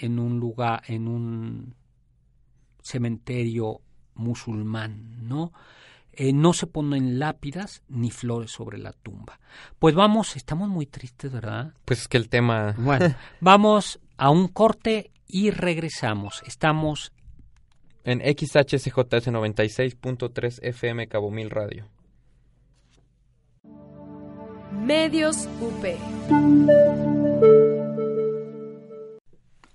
[0.00, 1.74] en un lugar en un
[2.82, 3.80] cementerio
[4.14, 5.52] musulmán, ¿no?
[6.12, 9.40] Eh, no se ponen lápidas ni flores sobre la tumba.
[9.78, 11.72] Pues vamos, estamos muy tristes, ¿verdad?
[11.84, 12.74] Pues es que el tema.
[12.76, 16.42] Bueno, vamos a un corte y regresamos.
[16.46, 17.12] Estamos
[18.04, 21.88] en XHCJS 96.3 FM Cabo Mil Radio.
[24.72, 25.84] Medios UP.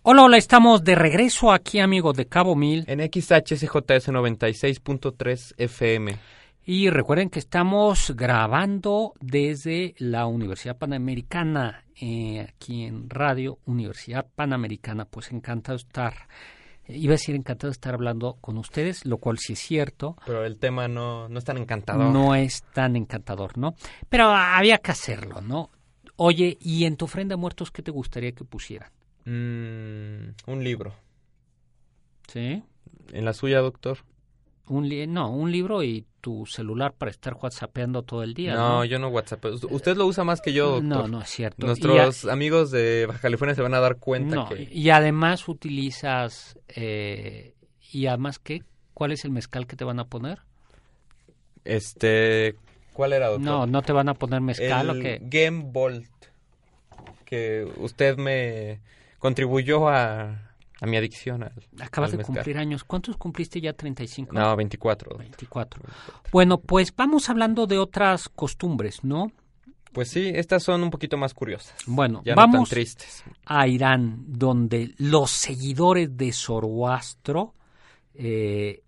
[0.08, 2.86] Hola, hola, estamos de regreso aquí, amigos de Cabo Mil.
[2.88, 6.16] En XHCJS 96.3 FM.
[6.66, 15.06] Y recuerden que estamos grabando desde la Universidad Panamericana, eh, aquí en Radio Universidad Panamericana.
[15.06, 16.28] Pues encantado estar
[16.88, 20.16] Iba a decir encantado de estar hablando con ustedes, lo cual sí es cierto.
[20.26, 22.14] Pero el tema no, no es tan encantador.
[22.14, 23.76] No es tan encantador, ¿no?
[24.08, 25.72] Pero había que hacerlo, ¿no?
[26.16, 28.92] Oye, ¿y en tu ofrenda a muertos qué te gustaría que pusieran?
[29.26, 30.94] Mm, un libro.
[32.28, 32.64] ¿Sí?
[33.12, 33.98] ¿En la suya, doctor?
[34.68, 38.56] Un no, un libro y tu celular para estar whatsappeando todo el día.
[38.56, 39.46] No, yo no whatsapp.
[39.46, 40.84] Usted lo usa más que yo, doctor.
[40.84, 41.68] No, no es cierto.
[41.68, 44.68] Nuestros amigos de Baja California se van a dar cuenta no, que...
[44.72, 46.58] Y además utilizas...
[46.68, 47.54] Eh,
[47.92, 48.64] y además, ¿qué?
[48.96, 50.40] ¿Cuál es el mezcal que te van a poner?
[51.64, 52.56] Este...
[52.94, 53.46] ¿Cuál era, doctor?
[53.46, 55.20] No, no te van a poner mezcal el o qué?
[55.22, 56.08] Game Bolt.
[57.26, 58.80] Que usted me
[59.20, 60.45] contribuyó a
[60.86, 62.84] a mi adicción al Acabas de cumplir años.
[62.84, 63.76] ¿Cuántos cumpliste ya?
[63.76, 64.32] ¿35?
[64.32, 65.18] No, 24.
[65.18, 65.84] 24.
[66.32, 69.32] Bueno, pues vamos hablando de otras costumbres, ¿no?
[69.92, 71.76] Pues sí, estas son un poquito más curiosas.
[71.86, 73.24] Bueno, ya vamos no tan tristes.
[73.46, 77.54] a Irán, donde los seguidores de Zoroastro
[78.14, 78.84] eh,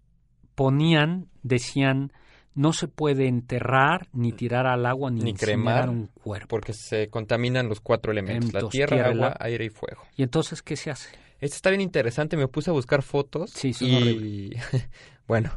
[0.54, 2.12] ponían, decían,
[2.56, 6.48] no se puede enterrar, ni tirar al agua, ni, ni cremar un cuerpo.
[6.50, 10.04] Porque se contaminan los cuatro elementos, la tierra, tierra, agua, aire y fuego.
[10.18, 11.27] ¿Y entonces qué se hace?
[11.40, 13.52] Esto está bien interesante, me puse a buscar fotos.
[13.52, 14.52] Sí, son y
[15.28, 15.52] bueno,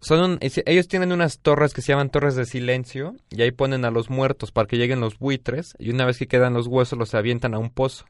[0.00, 3.90] son ellos tienen unas torres que se llaman torres de silencio y ahí ponen a
[3.90, 7.14] los muertos para que lleguen los buitres y una vez que quedan los huesos los
[7.14, 8.04] avientan a un pozo.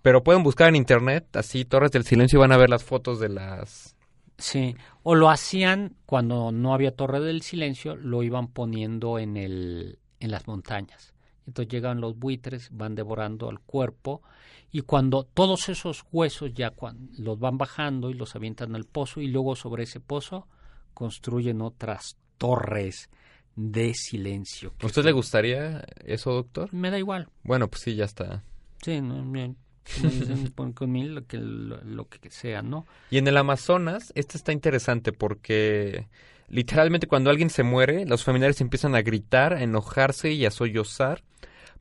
[0.00, 3.20] Pero pueden buscar en internet, así torres del silencio y van a ver las fotos
[3.20, 3.94] de las
[4.38, 4.74] Sí,
[5.04, 10.30] o lo hacían cuando no había torre del silencio, lo iban poniendo en el en
[10.30, 11.11] las montañas.
[11.46, 14.22] Entonces llegan los buitres, van devorando al cuerpo
[14.70, 16.72] y cuando todos esos huesos ya
[17.18, 20.46] los van bajando y los avientan al pozo y luego sobre ese pozo
[20.94, 23.10] construyen otras torres
[23.54, 24.72] de silencio.
[24.80, 26.72] ¿A usted le gustaría eso, doctor?
[26.72, 27.28] Me da igual.
[27.42, 28.42] Bueno, pues sí, ya está.
[28.82, 29.54] Sí, no, me,
[30.74, 32.86] conmigo lo que, lo, que sea, ¿no?
[33.10, 36.08] Y en el Amazonas, esto está interesante porque
[36.48, 41.22] literalmente cuando alguien se muere, los familiares empiezan a gritar, a enojarse y a sollozar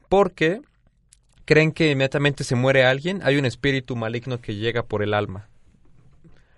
[0.10, 0.62] porque
[1.46, 5.50] creen que inmediatamente se muere alguien, hay un espíritu maligno que llega por el alma.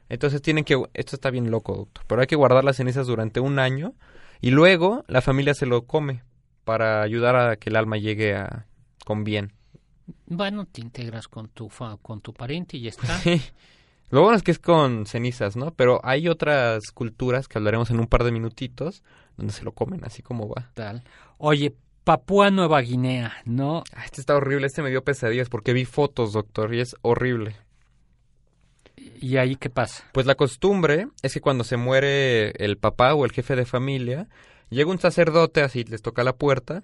[0.09, 3.39] Entonces tienen que, esto está bien loco, doctor, pero hay que guardar las cenizas durante
[3.39, 3.93] un año
[4.41, 6.23] y luego la familia se lo come
[6.63, 8.67] para ayudar a que el alma llegue a,
[9.05, 9.53] con bien.
[10.25, 11.69] Bueno, te integras con tu
[12.01, 13.19] con tu pariente y ya está.
[14.13, 15.73] Lo bueno es que es con cenizas, ¿no?
[15.73, 19.01] Pero hay otras culturas que hablaremos en un par de minutitos
[19.37, 20.69] donde se lo comen, así como va.
[20.75, 21.03] Tal.
[21.39, 23.83] Oye, Papúa Nueva Guinea, ¿no?
[23.91, 27.55] Ah, este está horrible, este me dio pesadillas porque vi fotos, doctor, y es horrible.
[29.19, 30.03] ¿Y ahí qué pasa?
[30.11, 34.27] Pues la costumbre es que cuando se muere el papá o el jefe de familia,
[34.69, 36.83] llega un sacerdote así, les toca la puerta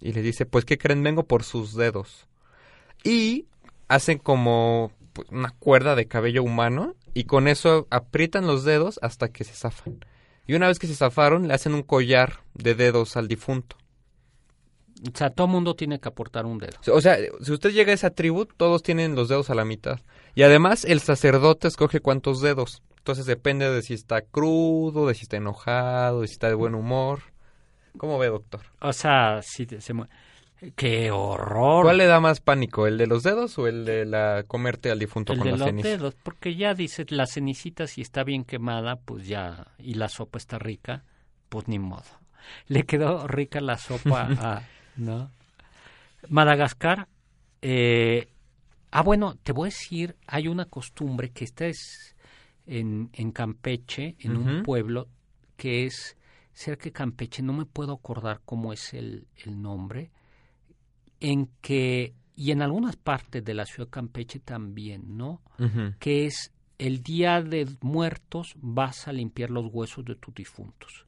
[0.00, 1.02] y le dice, pues ¿qué creen?
[1.02, 2.28] Vengo por sus dedos.
[3.02, 3.46] Y
[3.88, 4.92] hacen como
[5.30, 10.04] una cuerda de cabello humano y con eso aprietan los dedos hasta que se zafan.
[10.46, 13.76] Y una vez que se zafaron, le hacen un collar de dedos al difunto.
[15.08, 16.78] O sea, todo mundo tiene que aportar un dedo.
[16.92, 20.00] O sea, si usted llega a esa tribu, todos tienen los dedos a la mitad.
[20.34, 22.82] Y además, el sacerdote escoge cuántos dedos.
[22.98, 26.74] Entonces depende de si está crudo, de si está enojado, de si está de buen
[26.74, 27.20] humor.
[27.96, 28.60] ¿Cómo ve, doctor?
[28.80, 29.94] O sea, si se
[30.76, 31.84] ¡Qué horror!
[31.84, 34.98] ¿Cuál le da más pánico, el de los dedos o el de la comerte al
[34.98, 38.96] difunto el con de los dedos, porque ya dice la cenicita si está bien quemada,
[38.96, 41.04] pues ya, y la sopa está rica,
[41.48, 42.04] pues ni modo.
[42.68, 44.62] Le quedó rica la sopa a
[44.96, 45.30] ¿no?
[46.28, 47.08] Madagascar.
[47.62, 48.28] eh,
[48.90, 52.14] ah, bueno, te voy a decir, hay una costumbre que esta es
[52.66, 55.08] en, en Campeche, en un pueblo
[55.56, 56.16] que es
[56.52, 60.10] cerca de Campeche, no me puedo acordar cómo es el, el nombre,
[61.20, 65.42] en que, y en algunas partes de la ciudad de Campeche también, ¿no?
[65.98, 71.04] Que es el día de muertos vas a limpiar los huesos de tus difuntos.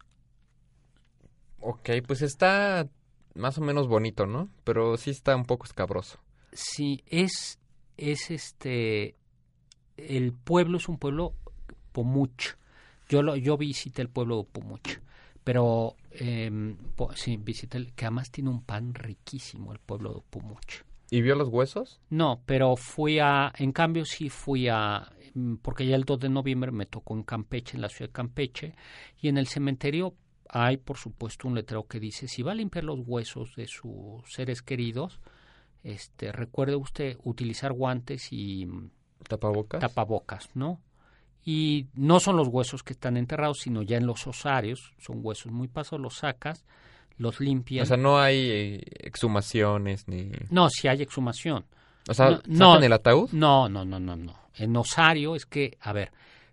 [1.61, 2.87] Ok, pues está
[3.35, 4.51] más o menos bonito, ¿no?
[4.65, 6.19] Pero sí está un poco escabroso.
[6.53, 7.59] Sí, es,
[7.97, 9.17] es este,
[9.97, 11.35] el pueblo es un pueblo
[11.93, 12.57] Pomuch.
[13.09, 14.99] Yo lo, yo visité el pueblo de Pomuch,
[15.45, 20.21] pero em, po- sí, visité el, que además tiene un pan riquísimo el pueblo de
[20.31, 20.83] Pomuch.
[21.11, 22.01] ¿Y vio los huesos?
[22.11, 26.29] No, pero fui a, en cambio sí fui a, mm, porque ya el 2 de
[26.31, 28.75] noviembre me tocó en Campeche, en la ciudad de Campeche,
[29.21, 30.15] y en el cementerio
[30.49, 34.23] hay, por supuesto, un letrero que dice, si va a limpiar los huesos de sus
[34.31, 35.21] seres queridos,
[35.83, 38.91] este, recuerde usted utilizar guantes y mm,
[39.29, 39.81] ¿Tapabocas?
[39.81, 40.81] tapabocas, ¿no?
[41.45, 45.51] Y no son los huesos que están enterrados, sino ya en los osarios, son huesos
[45.51, 46.65] muy pasados, los sacas,
[47.19, 47.83] los limpian.
[47.83, 50.31] o sea, no hay eh, exhumaciones ni...
[50.51, 51.65] no, si hay exhumación.
[52.09, 52.79] O sea, No, ¿sacan no.
[52.79, 53.31] el ataúd?
[53.33, 54.35] No, no, no, no, no.
[54.55, 56.13] En osario es que, a ver,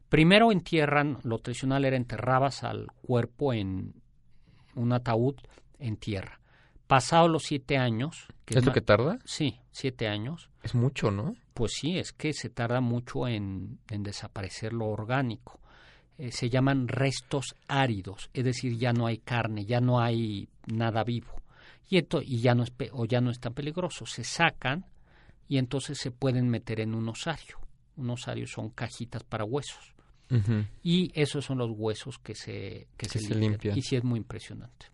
[0.09, 3.93] primero entierran, lo tradicional era enterrabas al cuerpo en
[4.75, 5.35] un ataúd
[5.79, 6.39] en tierra.
[6.87, 9.19] Pasados los siete años, que ¿Es lo que tarda?
[9.25, 11.35] sí, siete años, Es mucho, ¿no?
[11.53, 15.59] pues sí, es que se tarda mucho en, en desaparecer lo orgánico.
[16.17, 21.03] Eh, se llaman restos áridos, es decir, ya no hay carne, ya no hay nada
[21.03, 21.33] vivo.
[21.89, 24.05] Y, ento- y ya no es pe- o ya no es tan peligroso.
[24.05, 24.85] Se sacan
[25.49, 27.57] y entonces se pueden meter en un osario.
[27.97, 29.93] Un osario son cajitas para huesos.
[30.83, 33.51] Y esos son los huesos que se, que Que se, se limpian.
[33.51, 33.77] limpian.
[33.77, 34.85] Y sí es muy impresionante.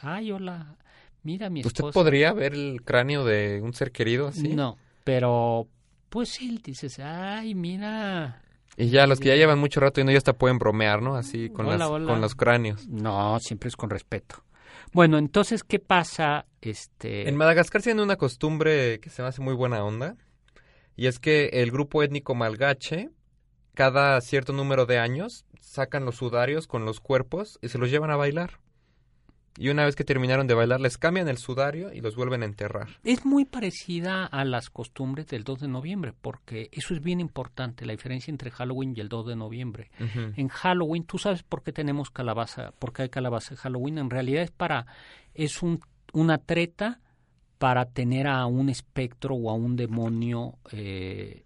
[0.00, 0.76] Ay, hola.
[1.22, 1.92] Mira mi ¿Usted esposa.
[1.92, 4.48] podría ver el cráneo de un ser querido así?
[4.48, 5.68] No, pero
[6.08, 8.42] pues sí, dices, ay, mira.
[8.76, 11.14] Y ya, los que ya llevan mucho rato y no ya hasta pueden bromear, ¿no?
[11.14, 12.06] Así con, Hola, las, hola.
[12.12, 12.88] con los cráneos.
[12.88, 14.42] No, siempre es con respeto.
[14.92, 16.46] Bueno, entonces, ¿qué pasa?
[16.60, 20.16] Este, En Madagascar tienen una costumbre que se me hace muy buena onda.
[20.96, 23.10] Y es que el grupo étnico malgache,
[23.74, 28.10] cada cierto número de años, sacan los sudarios con los cuerpos y se los llevan
[28.10, 28.58] a bailar.
[29.58, 32.46] Y una vez que terminaron de bailar, les cambian el sudario y los vuelven a
[32.46, 32.88] enterrar.
[33.04, 37.84] es muy parecida a las costumbres del 2 de noviembre, porque eso es bien importante,
[37.84, 39.90] la diferencia entre Halloween y el 2 de noviembre.
[40.36, 42.72] En Halloween, ¿tú sabes por qué tenemos calabaza?
[42.78, 43.98] ¿Por qué hay calabaza en Halloween?
[43.98, 44.86] En realidad es para,
[45.34, 45.80] es un,
[46.14, 47.00] una treta
[47.58, 51.44] para tener a un espectro o a un demonio eh,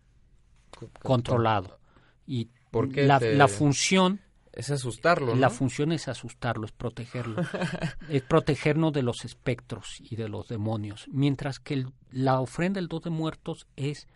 [1.02, 1.78] controlado.
[2.26, 4.20] Y ¿Por qué la, te- la función
[4.56, 5.40] Es asustarlo, ¿no?
[5.40, 7.42] La función es asustarlo, es protegerlo.
[8.10, 11.06] es protegernos de los espectros y de los demonios.
[11.12, 14.08] Mientras que el- la ofrenda del dos de muertos es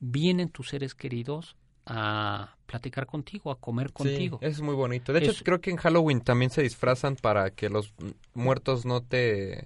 [0.00, 4.38] vienen tus seres queridos a platicar contigo, a comer contigo.
[4.40, 5.12] es muy bonito.
[5.12, 7.92] De hecho, Es- creo que en Halloween también se disfrazan para que los
[8.34, 9.64] muertos no te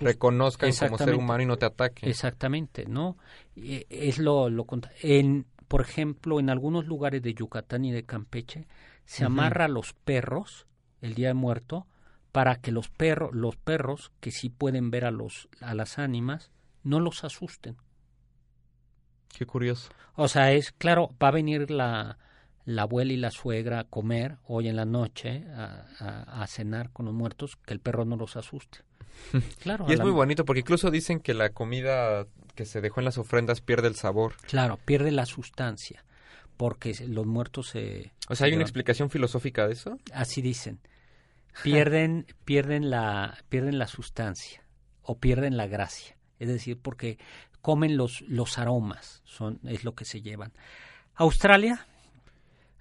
[0.00, 2.08] reconozcan como ser humano y no te ataquen.
[2.08, 3.16] Exactamente, ¿no?
[3.56, 4.66] Eh, Es lo, lo
[5.02, 8.66] en por ejemplo, en algunos lugares de Yucatán y de Campeche
[9.08, 10.66] se amarra a los perros
[11.00, 11.86] el día de muerto
[12.30, 16.50] para que los perros, los perros que sí pueden ver a los a las ánimas
[16.84, 17.76] no los asusten.
[19.36, 19.88] Qué curioso.
[20.14, 22.18] O sea, es claro, va a venir la
[22.64, 26.90] la abuela y la suegra a comer hoy en la noche a, a- a cenar
[26.90, 28.80] con los muertos, que el perro no los asuste.
[29.62, 33.00] Claro, Y es la- muy bonito porque incluso dicen que la comida que se dejó
[33.00, 34.34] en las ofrendas pierde el sabor.
[34.42, 36.04] Claro, pierde la sustancia,
[36.58, 38.12] porque los muertos se...
[38.28, 39.98] O sea, ¿hay una explicación filosófica de eso?
[40.12, 40.80] Así dicen.
[41.62, 44.62] Pierden, pierden, la, pierden la sustancia
[45.00, 46.18] o pierden la gracia.
[46.38, 47.16] Es decir, porque
[47.62, 50.52] comen los, los aromas, son, es lo que se llevan.
[51.14, 51.86] Australia,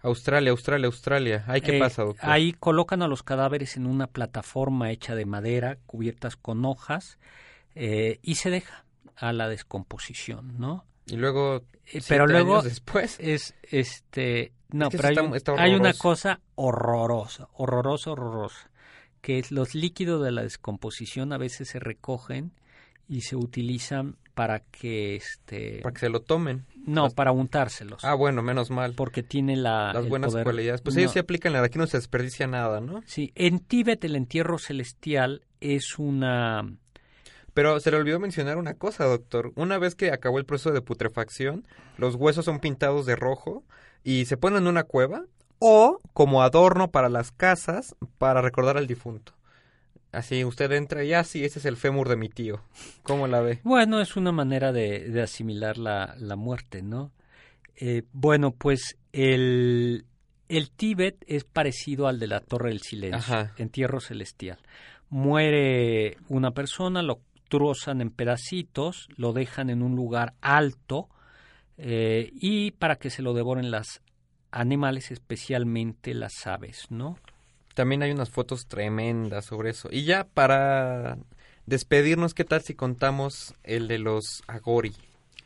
[0.01, 1.43] Australia, Australia, Australia.
[1.47, 2.29] Ay, ¿qué eh, pasa, doctor?
[2.29, 7.19] ahí colocan a los cadáveres en una plataforma hecha de madera, cubiertas con hojas,
[7.75, 10.85] eh, y se deja a la descomposición, ¿no?
[11.07, 15.29] Y luego, Eh, pero luego después, es este no Es que pero hay, eso está-
[15.29, 18.69] un- está hay una cosa horrorosa horrorosa horrorosa
[19.21, 22.51] que es los líquidos de la descomposición a veces se recogen
[23.07, 26.65] y se utilizan para que este para que se lo tomen.
[26.85, 28.93] no para untárselos Ah, bueno, menos mal.
[28.93, 30.81] porque tiene la Las buenas poder- cualidades.
[30.81, 33.01] Pues No, ellos sí aplican la de aquí no se desperdicia nada, ¿no?
[33.05, 36.69] sí en Tíbet el entierro celestial es una
[37.57, 39.51] Pero se le olvidó mencionar una cosa, doctor.
[39.55, 41.65] Una vez que acabó el proceso de putrefacción,
[41.97, 43.63] los huesos son pintados de rojo
[44.03, 45.25] y se ponen en una cueva
[45.57, 49.33] o como adorno para las casas para recordar al difunto.
[50.11, 52.61] Así, usted entra y así, ese es el fémur de mi tío.
[53.01, 53.59] ¿Cómo la ve?
[53.63, 57.11] Bueno, es una manera de, de asimilar la, la, muerte, ¿no?
[57.75, 60.05] Eh, bueno, pues el,
[60.47, 63.53] el Tíbet es parecido al de la Torre del Silencio, Ajá.
[63.57, 64.59] entierro celestial.
[65.09, 71.09] Muere una persona, lo trozan en pedacitos, lo dejan en un lugar alto
[71.77, 74.01] eh, y para que se lo devoren las
[74.51, 77.17] animales, especialmente las aves, ¿no?
[77.73, 79.89] También hay unas fotos tremendas sobre eso.
[79.91, 81.17] Y ya para
[81.67, 84.95] despedirnos, ¿qué tal si contamos el de los Agori?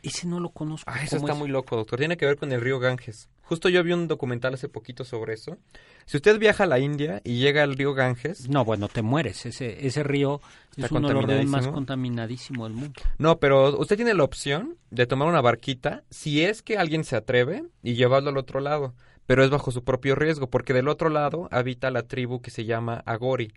[0.01, 0.89] Ese no lo conozco.
[0.91, 1.37] Ah, eso está es?
[1.37, 1.99] muy loco, doctor.
[1.99, 3.29] Tiene que ver con el río Ganges.
[3.51, 5.57] Justo yo vi un documental hace poquito sobre eso.
[6.05, 8.47] Si usted viaja a la India y llega al río Ganges...
[8.47, 9.45] No, bueno, te mueres.
[9.45, 10.39] Ese, ese río
[10.77, 13.01] es uno de los más contaminadísimo del mundo.
[13.17, 17.17] No, pero usted tiene la opción de tomar una barquita si es que alguien se
[17.17, 18.93] atreve y llevarlo al otro lado.
[19.25, 22.63] Pero es bajo su propio riesgo, porque del otro lado habita la tribu que se
[22.63, 23.51] llama Agori.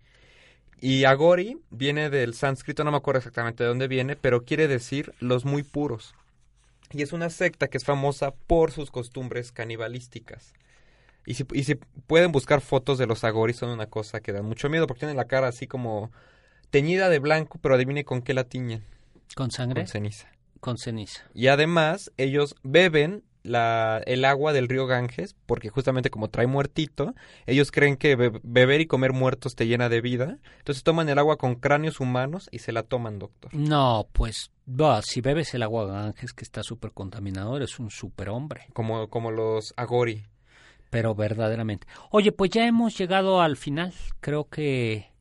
[0.81, 5.15] Y Agori viene del sánscrito, no me acuerdo exactamente de dónde viene, pero quiere decir
[5.21, 6.17] los muy puros.
[6.95, 10.55] Y es una secta que es famosa por sus costumbres canibalísticas.
[11.27, 11.75] Y si, y si
[12.07, 15.17] pueden buscar fotos de los Agori, son una cosa que da mucho miedo, porque tienen
[15.17, 16.13] la cara así como
[16.71, 18.85] teñida de blanco, pero adivine con qué la tiñen.
[19.35, 19.83] ¿Con sangre?
[19.83, 20.29] Con ceniza.
[20.61, 21.25] Con ceniza.
[21.35, 27.15] Y además, ellos beben la, el agua del río Ganges, porque justamente como trae muertito,
[27.47, 30.39] ellos creen que be beber y comer muertos te llena de vida.
[30.59, 33.55] Entonces toman el agua con cráneos humanos y se la toman, doctor.
[33.55, 38.67] No, pues bah, si bebes el agua Ganges, que está súper contaminado, eres un superhombre.
[38.73, 40.25] Como, como los Agori.
[40.91, 41.87] Pero verdaderamente.
[42.11, 43.93] Oye, pues ya hemos llegado al final.
[44.21, 45.13] Creo que...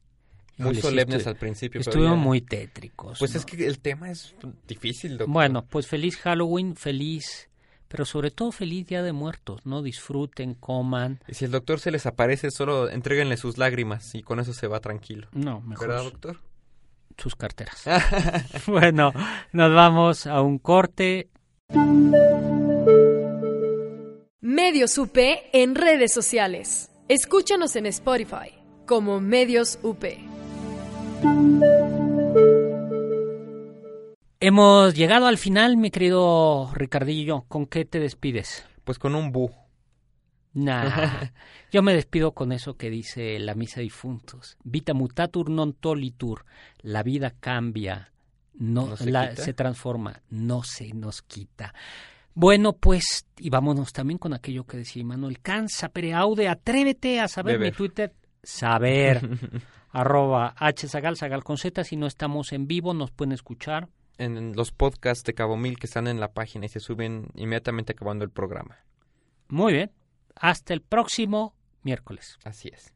[0.57, 1.81] Muy solemnes al principio.
[1.81, 3.17] Estuvimos muy tétricos.
[3.17, 3.39] Pues ¿no?
[3.39, 4.35] es que el tema es
[4.67, 5.33] difícil, doctor.
[5.33, 7.49] Bueno, pues feliz Halloween, feliz
[7.93, 9.83] pero sobre todo feliz Día de Muertos, ¿no?
[9.83, 11.19] Disfruten, coman.
[11.27, 14.65] Y si el doctor se les aparece, solo entréguenle sus lágrimas y con eso se
[14.65, 15.27] va tranquilo.
[15.31, 15.89] No, mejor.
[15.89, 16.39] ¿Verdad, doctor?
[17.19, 17.83] Sus carteras.
[18.65, 19.13] bueno,
[19.51, 21.29] nos vamos a un corte.
[24.41, 25.15] Medios UP
[25.53, 26.89] en redes sociales.
[27.07, 28.55] Escúchanos en Spotify
[28.87, 30.03] como Medios UP.
[34.45, 37.45] Hemos llegado al final, mi querido Ricardillo.
[37.47, 38.67] ¿Con qué te despides?
[38.83, 39.49] Pues con un bu.
[40.51, 41.29] Nah,
[41.71, 44.57] yo me despido con eso que dice la misa de difuntos.
[44.65, 46.43] Vita mutatur non tolitur.
[46.81, 48.11] La vida cambia,
[48.55, 51.73] no, ¿No se, la, se transforma, no se nos quita.
[52.33, 55.39] Bueno, pues, y vámonos también con aquello que decía Manuel.
[55.39, 57.71] Cansa, pereaude, atrévete a saber Beber.
[57.71, 58.13] mi Twitter.
[58.43, 59.21] Saber.
[59.91, 61.81] arroba hzagal, sagal con z.
[61.85, 63.87] Si no estamos en vivo, nos pueden escuchar
[64.17, 67.93] en los podcasts de Cabo Mil que están en la página y se suben inmediatamente
[67.93, 68.79] acabando el programa.
[69.47, 69.91] Muy bien.
[70.35, 72.37] Hasta el próximo miércoles.
[72.43, 72.93] Así es.